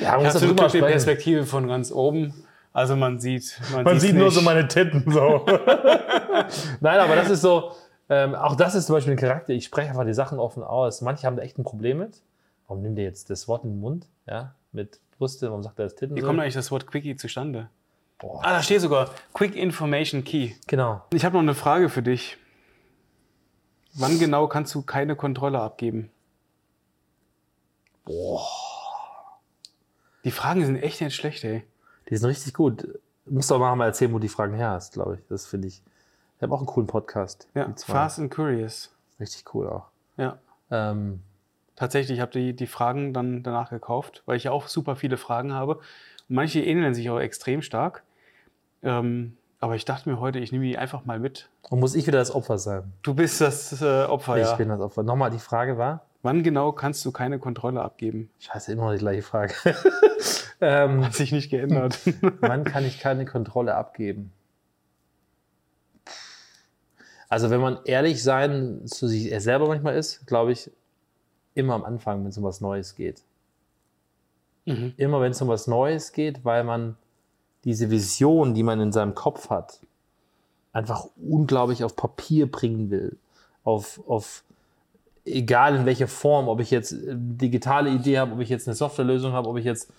[0.00, 0.80] ja, man muss darüber die.
[0.80, 2.32] Perspektive von ganz oben?
[2.72, 4.34] Also man sieht, man, Man sieht nur nicht.
[4.34, 5.44] so meine Titten so.
[6.80, 7.72] Nein, aber das ist so,
[8.08, 9.52] ähm, auch das ist zum Beispiel ein Charakter.
[9.52, 11.02] Ich spreche einfach die Sachen offen aus.
[11.02, 12.22] Manche haben da echt ein Problem mit.
[12.66, 14.06] Warum nimmt ihr jetzt das Wort in den Mund?
[14.26, 16.16] Ja, mit Brüste, warum sagt er das Titten?
[16.16, 16.26] Wie so?
[16.26, 17.68] kommt eigentlich das Wort Quickie zustande?
[18.18, 18.40] Boah.
[18.42, 20.52] Ah, da steht sogar Quick Information Key.
[20.66, 21.02] Genau.
[21.12, 22.38] Ich habe noch eine Frage für dich.
[23.94, 26.10] Wann genau kannst du keine Kontrolle abgeben?
[28.04, 28.46] Boah.
[30.24, 31.64] Die Fragen sind echt nicht schlecht, ey.
[32.08, 32.82] Die sind richtig gut.
[33.24, 35.20] Du musst doch mal erzählen, wo die Fragen her hast, glaube ich.
[35.28, 35.82] Das finde ich.
[36.38, 37.48] Wir haben auch einen coolen Podcast.
[37.54, 37.72] Ja.
[37.76, 38.90] Fast and Curious.
[39.20, 39.86] Richtig cool auch.
[40.16, 40.38] Ja.
[40.70, 41.20] Ähm,
[41.76, 45.16] Tatsächlich, ich habe die, die Fragen dann danach gekauft, weil ich ja auch super viele
[45.16, 45.76] Fragen habe.
[45.76, 45.82] Und
[46.36, 48.02] manche ähneln sich auch extrem stark.
[48.82, 51.48] Ähm, aber ich dachte mir heute, ich nehme die einfach mal mit.
[51.70, 52.92] und muss ich wieder das Opfer sein?
[53.02, 54.56] Du bist das äh, Opfer, Ich ja.
[54.56, 55.02] bin das Opfer.
[55.02, 56.04] Nochmal, die Frage war.
[56.22, 58.30] Wann genau kannst du keine Kontrolle abgeben?
[58.40, 59.54] Scheiße, immer noch die gleiche Frage.
[60.62, 61.98] ähm, Hat sich nicht geändert.
[62.40, 64.32] Wann kann ich keine Kontrolle abgeben?
[67.28, 70.70] Also, wenn man ehrlich sein zu sich selber manchmal ist, glaube ich,
[71.54, 73.22] immer am Anfang, wenn es um was Neues geht.
[74.66, 74.94] Mhm.
[74.96, 76.96] Immer wenn es um was Neues geht, weil man
[77.64, 79.80] diese Vision, die man in seinem Kopf hat,
[80.72, 83.16] einfach unglaublich auf Papier bringen will.
[83.64, 84.44] Auf, auf
[85.24, 88.74] egal in welcher Form, ob ich jetzt äh, digitale Idee habe, ob ich jetzt eine
[88.74, 89.92] Softwarelösung habe, ob ich jetzt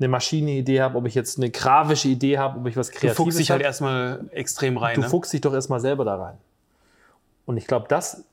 [0.00, 3.16] eine Maschine-Idee habe, ob ich jetzt eine grafische Idee habe, ob ich was Du Kreatives
[3.16, 4.96] fuchst dich halt erstmal extrem rein.
[4.96, 5.08] Du ne?
[5.08, 6.38] fuchst dich doch erstmal selber da rein.
[7.46, 8.24] Und ich glaube, das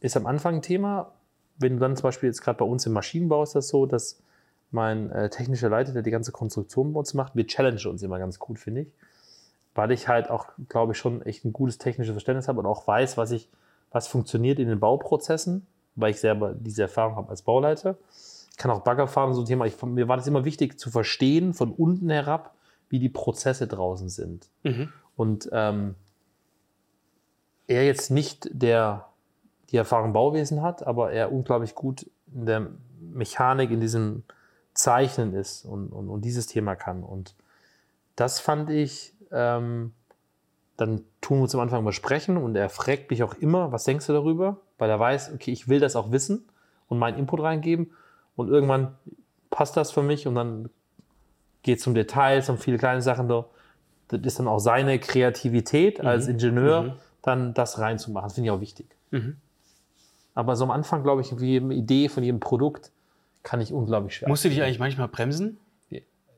[0.00, 1.12] ist am Anfang ein Thema.
[1.58, 4.22] Wenn du dann zum Beispiel jetzt gerade bei uns im Maschinenbau ist das so, dass
[4.70, 8.18] mein äh, technischer Leiter, der die ganze Konstruktion bei uns macht, wir challengen uns immer
[8.18, 8.88] ganz gut, finde ich.
[9.74, 12.86] Weil ich halt auch, glaube ich, schon echt ein gutes technisches Verständnis habe und auch
[12.86, 13.48] weiß, was ich,
[13.90, 15.66] was funktioniert in den Bauprozessen,
[15.96, 17.96] weil ich selber diese Erfahrung habe als Bauleiter.
[18.60, 19.64] Ich kann auch Bagger fahren, so ein Thema.
[19.64, 22.54] Ich, mir war das immer wichtig zu verstehen, von unten herab,
[22.90, 24.50] wie die Prozesse draußen sind.
[24.64, 24.92] Mhm.
[25.16, 25.94] Und ähm,
[27.66, 29.06] er jetzt nicht der
[29.70, 32.66] die Erfahrung im Bauwesen hat, aber er unglaublich gut in der
[33.00, 34.24] Mechanik, in diesem
[34.74, 37.02] Zeichnen ist und, und, und dieses Thema kann.
[37.02, 37.34] Und
[38.14, 39.94] das fand ich, ähm,
[40.76, 43.84] dann tun wir uns am Anfang mal sprechen und er fragt mich auch immer, was
[43.84, 44.58] denkst du darüber?
[44.76, 46.46] Weil er weiß, okay, ich will das auch wissen
[46.88, 47.92] und meinen Input reingeben
[48.40, 48.94] und irgendwann
[49.50, 50.70] passt das für mich und dann
[51.62, 53.28] geht es um Details, um viele kleine Sachen.
[53.28, 53.44] Das
[54.22, 56.92] ist dann auch seine Kreativität als Ingenieur, Mhm.
[57.22, 58.26] dann das reinzumachen.
[58.26, 58.86] Das finde ich auch wichtig.
[59.10, 59.36] Mhm.
[60.34, 62.90] Aber so am Anfang, glaube ich, wie jede Idee von jedem Produkt
[63.42, 64.28] kann ich unglaublich schwer.
[64.28, 65.58] Musst du dich eigentlich manchmal bremsen?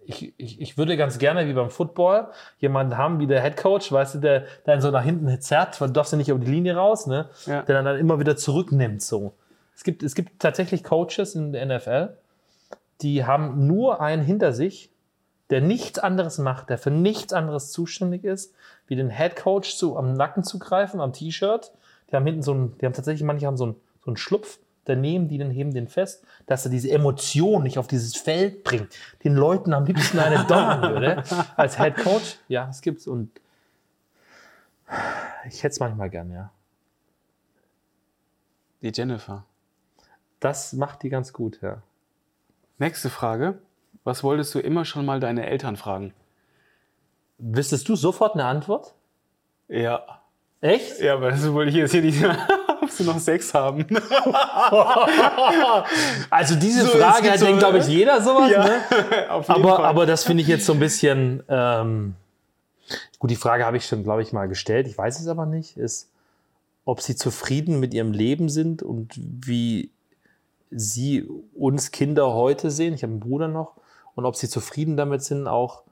[0.04, 2.26] ich, ich, ich würde ganz gerne, wie beim Football,
[2.58, 5.88] jemanden haben wie der Head Coach, weißt du, der dann so nach hinten zerrt, weil
[5.88, 7.28] du darfst ja nicht über die Linie raus, ne?
[7.46, 7.62] Ja.
[7.62, 9.00] der dann, dann immer wieder zurücknimmt.
[9.00, 9.32] So.
[9.82, 12.16] Es, gibt, es gibt tatsächlich Coaches in der NFL,
[13.00, 14.92] die haben nur einen hinter sich,
[15.50, 18.54] der nichts anderes macht, der für nichts anderes zuständig ist,
[18.86, 21.72] wie den Head Coach zu, am Nacken zu greifen, am T-Shirt.
[22.08, 23.74] Die haben hinten so ein, die haben tatsächlich, manche haben so einen,
[24.04, 27.76] so einen Schlupf, da nehmen die den, heben den fest, dass er diese Emotion nicht
[27.76, 31.24] auf dieses Feld bringt, den Leuten am liebsten eine donner würde.
[31.56, 33.32] Als Head Coach, ja, es gibt's und
[35.48, 36.52] ich hätte es manchmal gern, ja.
[38.80, 39.44] Die Jennifer.
[40.42, 41.82] Das macht die ganz gut, ja.
[42.78, 43.58] Nächste Frage.
[44.02, 46.12] Was wolltest du immer schon mal deine Eltern fragen?
[47.38, 48.94] Wüsstest du sofort eine Antwort?
[49.68, 50.04] Ja.
[50.60, 50.98] Echt?
[51.00, 52.22] Ja, aber das wollte ich jetzt hier nicht,
[52.82, 53.86] ob sie noch Sex haben.
[56.30, 58.80] Also diese So, Frage hat, so- denkt, glaube ich, jeder sowas, Ja, ne?
[59.30, 59.84] auf jeden Aber, Fall.
[59.84, 61.42] aber das finde ich jetzt so ein bisschen.
[61.48, 62.14] Ähm,
[63.18, 64.86] gut, die Frage habe ich schon, glaube ich, mal gestellt.
[64.88, 65.76] Ich weiß es aber nicht.
[65.76, 66.10] Ist,
[66.84, 69.90] ob sie zufrieden mit ihrem Leben sind und wie
[70.74, 72.94] sie uns Kinder heute sehen.
[72.94, 73.74] Ich habe einen Bruder noch.
[74.14, 75.82] Und ob sie zufrieden damit sind, auch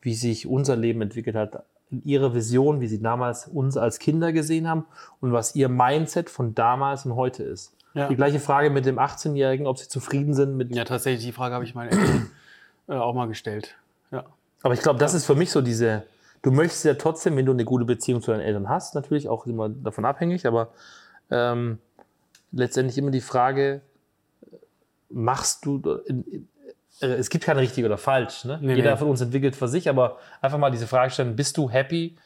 [0.00, 1.64] wie sich unser Leben entwickelt hat.
[1.90, 4.84] In ihrer Vision, wie sie damals uns als Kinder gesehen haben
[5.20, 7.72] und was ihr Mindset von damals und heute ist.
[7.94, 8.08] Ja.
[8.08, 11.54] Die gleiche Frage mit dem 18-Jährigen, ob sie zufrieden sind mit ja, tatsächlich, die Frage
[11.54, 12.30] habe ich meinen Eltern
[12.88, 13.76] äh, auch mal gestellt.
[14.10, 14.24] Ja.
[14.62, 16.04] Aber ich glaube, das ist für mich so diese.
[16.42, 19.46] Du möchtest ja trotzdem, wenn du eine gute Beziehung zu deinen Eltern hast, natürlich auch
[19.46, 20.68] immer davon abhängig, aber
[21.30, 21.78] ähm,
[22.52, 23.80] letztendlich immer die Frage,
[25.14, 25.80] machst du.
[27.00, 28.44] Äh, es gibt keine richtig oder falsch.
[28.44, 28.58] Ne?
[28.62, 28.96] Nee, Jeder nee.
[28.98, 32.16] von uns entwickelt für sich, aber einfach mal diese Frage stellen: Bist du happy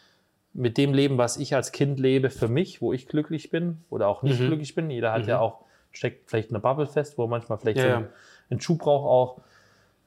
[0.54, 4.08] mit dem Leben, was ich als Kind lebe, für mich, wo ich glücklich bin oder
[4.08, 4.46] auch nicht Mhm.
[4.48, 4.90] glücklich bin?
[4.90, 7.84] Jeder hat ja auch, steckt vielleicht in einer Bubble fest, wo er manchmal vielleicht Ja,
[7.90, 8.08] so einen-
[8.50, 9.40] einen Schub braucht, auch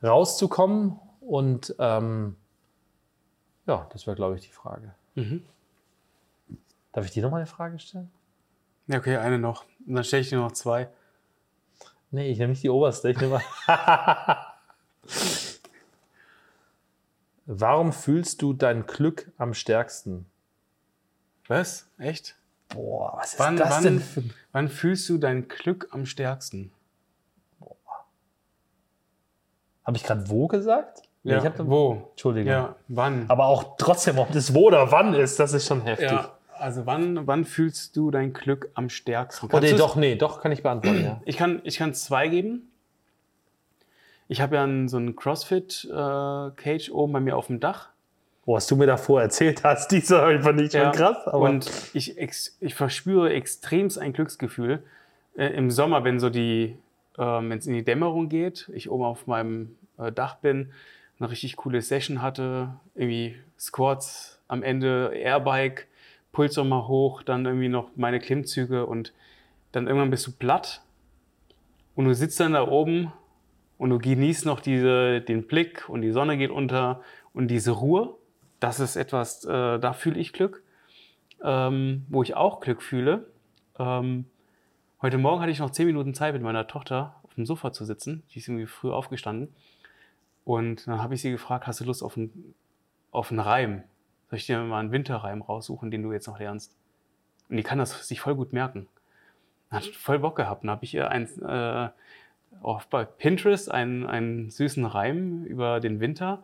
[0.08, 1.00] rauszukommen.
[1.22, 2.36] Und ähm,
[3.68, 4.94] ja, das wäre, glaube ich, die Frage.
[5.16, 5.44] Mhm.
[6.92, 8.12] Darf ich dir noch mal eine Frage stellen?
[8.88, 9.66] Ja, okay, eine noch.
[9.88, 10.90] Und dann stelle ich dir noch zwei.
[12.12, 13.09] Nee, ich nehme nicht die oberste.
[13.09, 13.41] Ich nehme
[17.45, 20.26] Warum fühlst du dein Glück am stärksten?
[21.47, 21.89] Was?
[21.97, 22.36] Echt?
[22.70, 26.72] Boah, was ist Wann, das wann, denn für wann fühlst du dein Glück am stärksten?
[29.84, 31.01] Habe ich gerade wo gesagt?
[31.24, 32.09] Nee, ich hab, wo?
[32.12, 32.51] Entschuldigung.
[32.51, 33.30] Ja, wann?
[33.30, 36.12] Aber auch trotzdem, ob das wo oder wann ist, das ist schon heftig.
[36.12, 36.32] Ja,
[36.62, 39.49] also wann, wann fühlst du dein Glück am stärksten?
[39.51, 41.22] Oh, nee, du's- doch, nee, doch, kann ich beantworten, ja.
[41.26, 42.70] Ich kann, ich kann zwei geben.
[44.28, 47.89] Ich habe ja einen, so einen CrossFit-Cage oben bei mir auf dem Dach.
[48.45, 51.28] Wo was du mir davor erzählt hast, dieser einfach nicht schon krass.
[51.28, 54.84] Aber und ich, ich verspüre extremst ein Glücksgefühl.
[55.38, 56.78] Äh, Im Sommer, wenn so die,
[57.18, 60.72] ähm, wenn es in die Dämmerung geht, ich oben auf meinem äh, Dach bin,
[61.20, 65.88] eine richtig coole Session hatte, irgendwie Squats, am Ende Airbike,
[66.32, 69.14] Puls nochmal hoch, dann irgendwie noch meine Klimmzüge und
[69.72, 70.82] dann irgendwann bist du platt
[71.96, 73.12] und du sitzt dann da oben
[73.78, 77.02] und du genießt noch diese, den Blick und die Sonne geht unter
[77.34, 78.16] und diese Ruhe.
[78.60, 80.64] Das ist etwas, äh, da fühle ich Glück.
[81.44, 83.26] Ähm, wo ich auch Glück fühle.
[83.80, 84.26] Ähm,
[85.02, 87.84] heute Morgen hatte ich noch zehn Minuten Zeit, mit meiner Tochter auf dem Sofa zu
[87.84, 88.22] sitzen.
[88.30, 89.50] Die ist irgendwie früh aufgestanden.
[90.44, 92.54] Und dann habe ich sie gefragt, hast du Lust auf einen,
[93.10, 93.84] auf einen Reim?
[94.32, 96.74] Soll ich dir mal einen Winterreim raussuchen, den du jetzt noch lernst?
[97.50, 98.88] Und die kann das sich voll gut merken.
[99.70, 100.64] Hat voll Bock gehabt.
[100.64, 101.90] Dann habe ich ihr ein, äh,
[102.62, 106.44] auch bei Pinterest einen, einen süßen Reim über den Winter.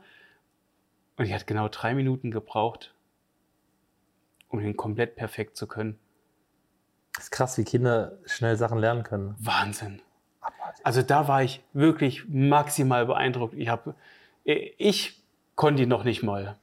[1.16, 2.94] Und die hat genau drei Minuten gebraucht,
[4.50, 5.98] um ihn komplett perfekt zu können.
[7.18, 9.34] ist krass, wie Kinder schnell Sachen lernen können.
[9.40, 10.02] Wahnsinn.
[10.84, 13.54] Also da war ich wirklich maximal beeindruckt.
[13.54, 13.96] Ich, hab,
[14.44, 15.24] ich
[15.56, 16.58] konnte die noch nicht mal.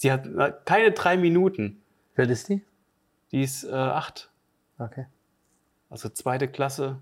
[0.00, 1.82] Sie hat keine drei Minuten.
[2.14, 2.64] Wie alt ist die?
[3.32, 4.30] Die ist äh, acht,
[4.78, 5.06] Okay.
[5.90, 6.98] also zweite Klasse.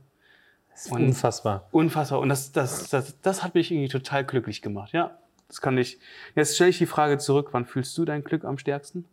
[0.70, 1.68] Das ist Und- unfassbar.
[1.70, 2.18] Unfassbar.
[2.20, 4.92] Und das, das, das, das hat mich irgendwie total glücklich gemacht.
[4.92, 6.01] Ja, das kann ich.
[6.34, 9.05] Jetzt stelle ich die Frage zurück: Wann fühlst du dein Glück am stärksten?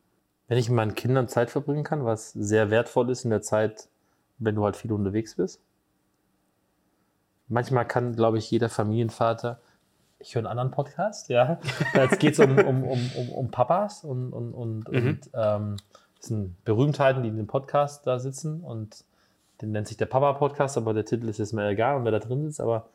[0.47, 3.89] Wenn ich mit meinen Kindern Zeit verbringen kann, was sehr wertvoll ist in der Zeit,
[4.39, 5.61] wenn du halt viel unterwegs bist.
[7.47, 9.59] manchmal kann, glaube ich, jeder Familienvater,
[10.19, 11.59] ich höre einen anderen Podcast, ja.
[11.93, 15.07] Jetzt geht es um, um, um, um, um Papas und, und, und, Mhm.
[15.07, 15.75] und ähm,
[16.17, 19.03] das sind Berühmtheiten, die in dem Podcast da sitzen und
[19.61, 22.19] den nennt sich der Papa-Podcast, aber der Titel ist jetzt mir egal und wer da
[22.19, 22.87] drin sitzt, aber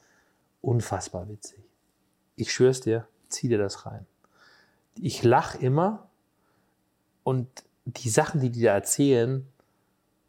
[0.62, 1.60] unfassbar witzig.
[2.36, 4.06] Ich schwör's dir, zieh dir das rein.
[5.00, 6.06] Ich lach immer
[7.24, 7.46] und
[7.84, 9.46] die Sachen, die die da erzählen,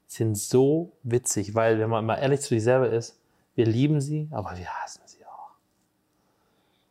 [0.08, 3.18] sind so witzig, weil wenn man mal ehrlich zu sich selber ist,
[3.56, 5.09] wir lieben sie, aber wir hassen sie.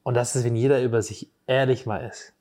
[0.09, 2.33] Und das ist, wenn jeder über sich ehrlich mal ist,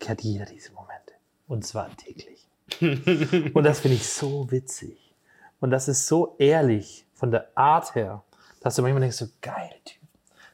[0.00, 1.12] kennt jeder diese Momente.
[1.46, 2.48] Und zwar täglich.
[3.54, 5.14] und das finde ich so witzig.
[5.60, 8.24] Und das ist so ehrlich von der Art her,
[8.62, 10.02] dass du manchmal denkst, so geil, Typ.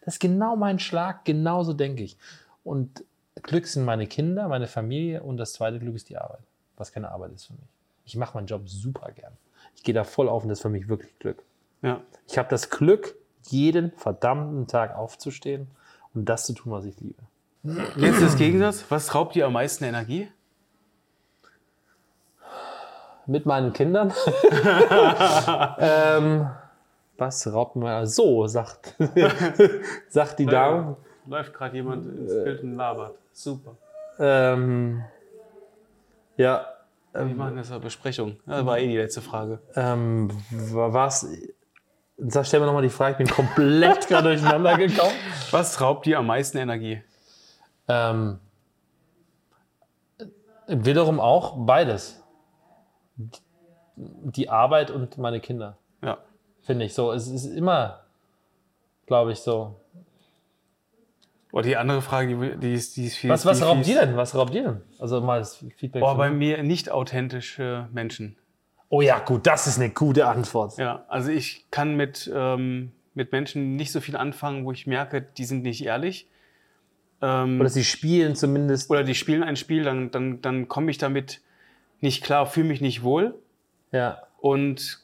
[0.05, 2.19] Das ist genau mein Schlag, genauso denke ich.
[2.63, 3.05] Und
[3.37, 6.43] Glück sind meine Kinder, meine Familie und das zweite Glück ist die Arbeit,
[6.77, 7.71] was keine Arbeit ist für mich.
[8.05, 9.33] Ich mache meinen Job super gern.
[9.77, 11.43] Ich gehe da voll auf und das ist für mich wirklich Glück.
[11.81, 12.03] Ja.
[12.29, 13.15] Ich habe das Glück,
[13.49, 15.67] jeden verdammten Tag aufzustehen
[16.15, 17.23] und das zu tun, was ich liebe.
[17.97, 18.85] Jetzt das Gegensatz.
[18.89, 20.29] Was raubt dir am meisten Energie?
[23.27, 24.13] Mit meinen Kindern.
[25.79, 26.49] ähm,
[27.17, 28.07] was raubt mir?
[28.07, 28.97] So, sagt,
[30.09, 30.97] sagt die Dame.
[31.27, 33.17] Läuft gerade jemand ins Bild und labert.
[33.33, 33.77] Super.
[34.19, 35.05] Ähm,
[36.37, 36.67] ja,
[37.13, 38.39] Wir machen jetzt eine Besprechung.
[38.47, 39.61] Das war eh die letzte Frage.
[39.77, 41.27] ähm, wa- was?
[42.29, 45.14] Sag, stell mir nochmal die Frage, ich bin komplett gerade durcheinander gekommen.
[45.51, 47.03] Was raubt dir am meisten Energie?
[47.89, 48.39] Ähm,
[50.66, 52.23] wiederum auch beides.
[53.97, 56.18] Die Arbeit und meine Kinder, Ja.
[56.62, 57.12] finde ich so.
[57.12, 58.01] Es ist immer,
[59.07, 59.77] glaube ich, so.
[61.53, 63.29] Oder die andere Frage, die, die, ist, die ist viel.
[63.31, 64.16] Was, was raubt dir denn?
[64.16, 64.83] Was raubt dir denn?
[64.99, 66.03] Also mal das Feedback.
[66.03, 68.37] Oh, von bei mir nicht authentische Menschen.
[68.91, 70.76] Oh ja, gut, das ist eine gute Antwort.
[70.76, 75.22] Ja, also ich kann mit, ähm, mit Menschen nicht so viel anfangen, wo ich merke,
[75.22, 76.28] die sind nicht ehrlich.
[77.22, 78.91] Ähm, Oder sie spielen zumindest.
[78.91, 81.41] oder die spielen ein Spiel, dann, dann, dann komme ich damit
[82.01, 83.34] nicht klar, fühle mich nicht wohl
[83.93, 84.22] Ja.
[84.41, 85.01] und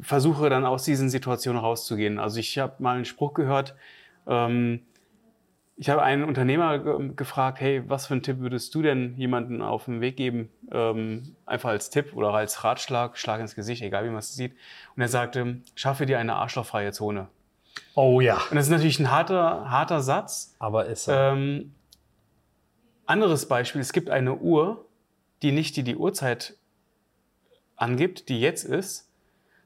[0.00, 2.18] versuche dann aus diesen Situationen rauszugehen.
[2.18, 3.74] Also ich habe mal einen Spruch gehört,
[4.26, 4.80] ähm,
[5.76, 9.60] ich habe einen Unternehmer ge gefragt, hey, was für einen Tipp würdest du denn jemandem
[9.60, 14.04] auf den Weg geben, ähm, einfach als Tipp oder als Ratschlag, Schlag ins Gesicht, egal
[14.04, 14.52] wie man es sieht.
[14.94, 17.28] Und er sagte, schaffe dir eine arschlochfreie Zone.
[17.94, 18.40] Oh ja.
[18.50, 21.12] Und das ist natürlich ein harter, harter Satz, Aber ist so.
[21.12, 21.74] ähm,
[23.06, 24.86] anderes Beispiel, es gibt eine Uhr,
[25.42, 26.56] die nicht die, die Uhrzeit
[27.76, 29.10] angibt, die jetzt ist,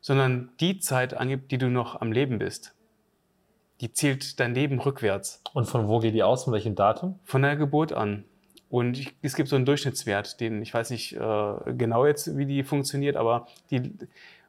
[0.00, 2.74] sondern die Zeit angibt, die du noch am Leben bist.
[3.80, 6.44] Die zielt dein Leben rückwärts, Und von wo geht die aus?
[6.44, 7.18] Von welchem Datum?
[7.24, 8.24] von der Geburt an.
[8.70, 12.44] Und ich, es gibt so einen Durchschnittswert, den ich weiß nicht äh, genau jetzt, wie
[12.44, 13.92] die funktioniert, aber die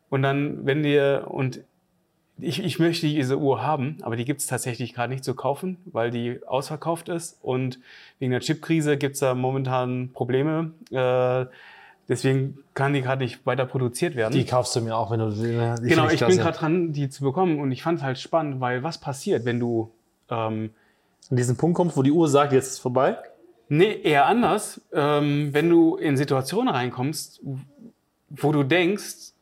[0.10, 1.62] und dann, wenn dir und
[2.42, 5.78] ich, ich möchte diese Uhr haben, aber die gibt es tatsächlich gerade nicht zu kaufen,
[5.86, 7.80] weil die ausverkauft ist und
[8.18, 10.72] wegen der Chipkrise gibt es da momentan Probleme.
[10.92, 11.46] Äh,
[12.10, 14.34] deswegen kann die gerade nicht weiter produziert werden.
[14.34, 15.30] Die kaufst du mir auch, wenn du.
[15.30, 18.60] Die Genau, ich bin gerade dran, die zu bekommen und ich fand es halt spannend,
[18.60, 19.92] weil was passiert, wenn du
[20.30, 20.72] ähm,
[21.30, 23.18] An diesen Punkt kommst, wo die Uhr sagt, jetzt ist es vorbei.
[23.70, 24.82] Nee, eher anders.
[24.92, 27.42] Ähm, wenn du in Situationen reinkommst,
[28.30, 29.34] wo du denkst,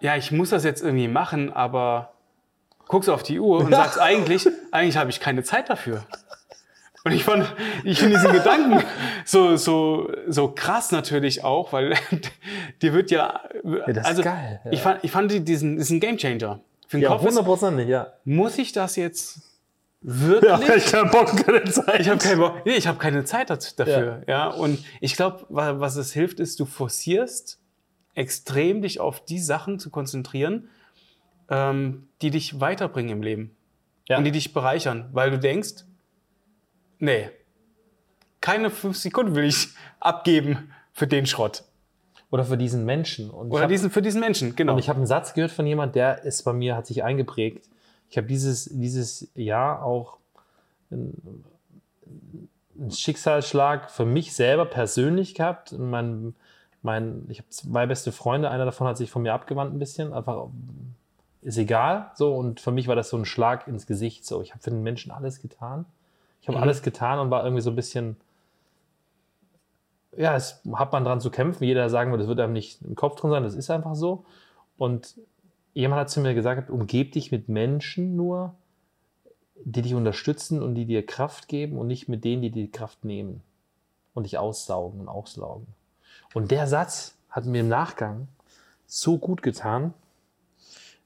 [0.00, 2.12] ja, ich muss das jetzt irgendwie machen, aber
[2.88, 6.04] guckst auf die Uhr und sagst eigentlich, eigentlich habe ich keine Zeit dafür.
[7.06, 7.46] Und ich fand,
[7.84, 8.82] ich finde diesen Gedanken
[9.24, 11.94] so, so, so krass natürlich auch, weil
[12.82, 13.40] dir wird ja,
[13.86, 14.72] das ist also geil, ja.
[14.72, 16.60] ich fand, ich fand diesen, diesen Game Changer.
[16.88, 18.12] Für den Ja, Kopf ist, hundertprozentig, ja.
[18.24, 19.40] muss ich das jetzt
[20.00, 20.84] wirklich?
[20.84, 22.00] ich keinen Bock keine Zeit.
[22.00, 24.22] Ich habe keine, Bock- nee, ich hab keine Zeit dafür.
[24.28, 24.48] Ja.
[24.48, 27.58] Und ich glaube, was es hilft, ist, du forcierst
[28.14, 30.68] extrem dich auf die Sachen zu konzentrieren,
[31.50, 33.56] ähm, die dich weiterbringen im Leben
[34.08, 34.18] Ja.
[34.18, 35.84] und die dich bereichern, weil du denkst,
[36.98, 37.30] nee,
[38.40, 39.68] keine fünf Sekunden will ich
[40.00, 41.64] abgeben für den Schrott.
[42.30, 43.30] Oder für diesen Menschen.
[43.30, 44.72] Und Oder hab- diesen, für diesen Menschen, genau.
[44.72, 47.68] Und ich habe einen Satz gehört von jemand, der ist bei mir, hat sich eingeprägt.
[48.10, 50.18] Ich habe dieses, dieses Jahr auch
[50.90, 51.44] einen,
[52.78, 55.72] einen Schicksalsschlag für mich selber persönlich gehabt.
[55.78, 56.34] Mein,
[56.82, 60.12] mein, ich habe zwei beste Freunde, einer davon hat sich von mir abgewandt ein bisschen,
[60.12, 60.48] einfach
[61.42, 62.10] ist egal.
[62.14, 64.26] So, und für mich war das so ein Schlag ins Gesicht.
[64.26, 65.84] So, ich habe für den Menschen alles getan.
[66.46, 66.62] Ich habe Mhm.
[66.62, 68.16] alles getan und war irgendwie so ein bisschen
[70.16, 71.64] ja, es hat man dran zu kämpfen.
[71.64, 74.24] Jeder sagen würde, das wird einem nicht im Kopf drin sein, das ist einfach so.
[74.78, 75.16] Und
[75.74, 78.54] jemand hat zu mir gesagt, umgeb dich mit Menschen nur,
[79.64, 82.70] die dich unterstützen und die dir Kraft geben und nicht mit denen, die dir die
[82.70, 83.42] Kraft nehmen
[84.14, 85.66] und dich aussaugen und auslaugen.
[86.32, 88.28] Und der Satz hat mir im Nachgang
[88.86, 89.92] so gut getan,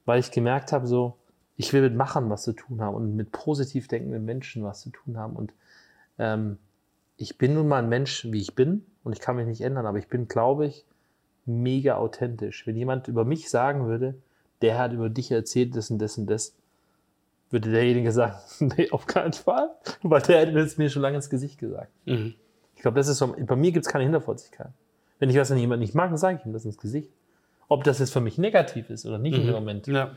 [0.05, 1.15] weil ich gemerkt habe, so,
[1.61, 4.89] ich will mit Machern was zu tun haben und mit positiv denkenden Menschen was zu
[4.89, 5.37] tun haben.
[5.37, 5.53] Und
[6.19, 6.57] ähm,
[7.19, 9.85] ich bin nun mal ein Mensch, wie ich bin und ich kann mich nicht ändern,
[9.85, 10.87] aber ich bin, glaube ich,
[11.45, 12.67] mega authentisch.
[12.67, 14.15] Wenn jemand über mich sagen würde,
[14.63, 16.55] der hat über dich erzählt, das und das und das,
[17.51, 18.37] würde derjenige sagen,
[18.79, 19.69] nee, auf keinen Fall,
[20.03, 21.93] weil der hätte es mir schon lange ins Gesicht gesagt.
[22.07, 22.33] Mhm.
[22.75, 24.71] Ich glaube, das ist so, bei mir gibt es keine Hinterfotzigkeit.
[25.19, 27.11] Wenn ich was an jemanden nicht mag, dann sage ich ihm das ins Gesicht.
[27.69, 29.45] Ob das jetzt für mich negativ ist oder nicht Mhm.
[29.45, 29.87] dem Moment.
[29.89, 30.13] Ja.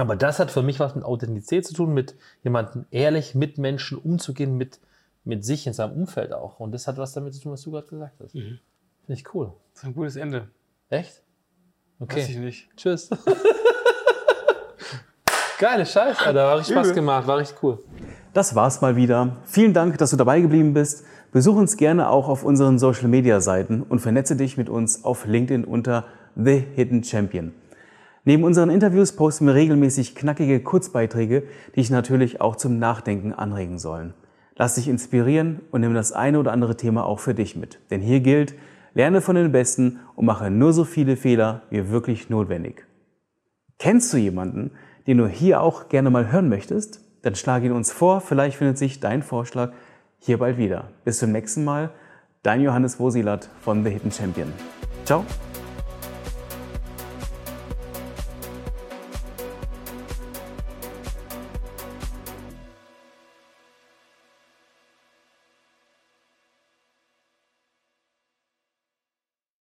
[0.00, 3.98] Aber das hat für mich was mit Authentizität zu tun, mit jemandem ehrlich mit Menschen
[3.98, 4.80] umzugehen, mit,
[5.24, 6.58] mit sich in seinem Umfeld auch.
[6.58, 8.34] Und das hat was damit zu tun, was du gerade gesagt hast.
[8.34, 8.58] Mhm.
[9.06, 9.52] Finde ich cool.
[9.74, 10.48] Das ist ein gutes Ende.
[10.88, 11.22] Echt?
[11.98, 12.38] Weiß ich Okay.
[12.38, 12.68] nicht.
[12.76, 13.10] Tschüss.
[15.58, 16.46] Geile Scheiße, Alter.
[16.46, 17.26] War richtig Spaß gemacht.
[17.26, 17.78] War richtig cool.
[18.32, 19.36] Das war's mal wieder.
[19.44, 21.04] Vielen Dank, dass du dabei geblieben bist.
[21.32, 25.26] Besuch uns gerne auch auf unseren Social Media Seiten und vernetze dich mit uns auf
[25.26, 27.52] LinkedIn unter The Hidden Champion.
[28.24, 31.44] Neben unseren Interviews posten wir regelmäßig knackige Kurzbeiträge,
[31.74, 34.14] die dich natürlich auch zum Nachdenken anregen sollen.
[34.56, 37.78] Lass dich inspirieren und nimm das eine oder andere Thema auch für dich mit.
[37.90, 38.54] Denn hier gilt,
[38.92, 42.86] lerne von den Besten und mache nur so viele Fehler wie wirklich notwendig.
[43.78, 44.72] Kennst du jemanden,
[45.06, 47.00] den du hier auch gerne mal hören möchtest?
[47.22, 49.72] Dann schlag ihn uns vor, vielleicht findet sich dein Vorschlag
[50.18, 50.90] hier bald wieder.
[51.04, 51.90] Bis zum nächsten Mal,
[52.42, 54.52] dein Johannes Wosilat von The Hidden Champion.
[55.04, 55.24] Ciao.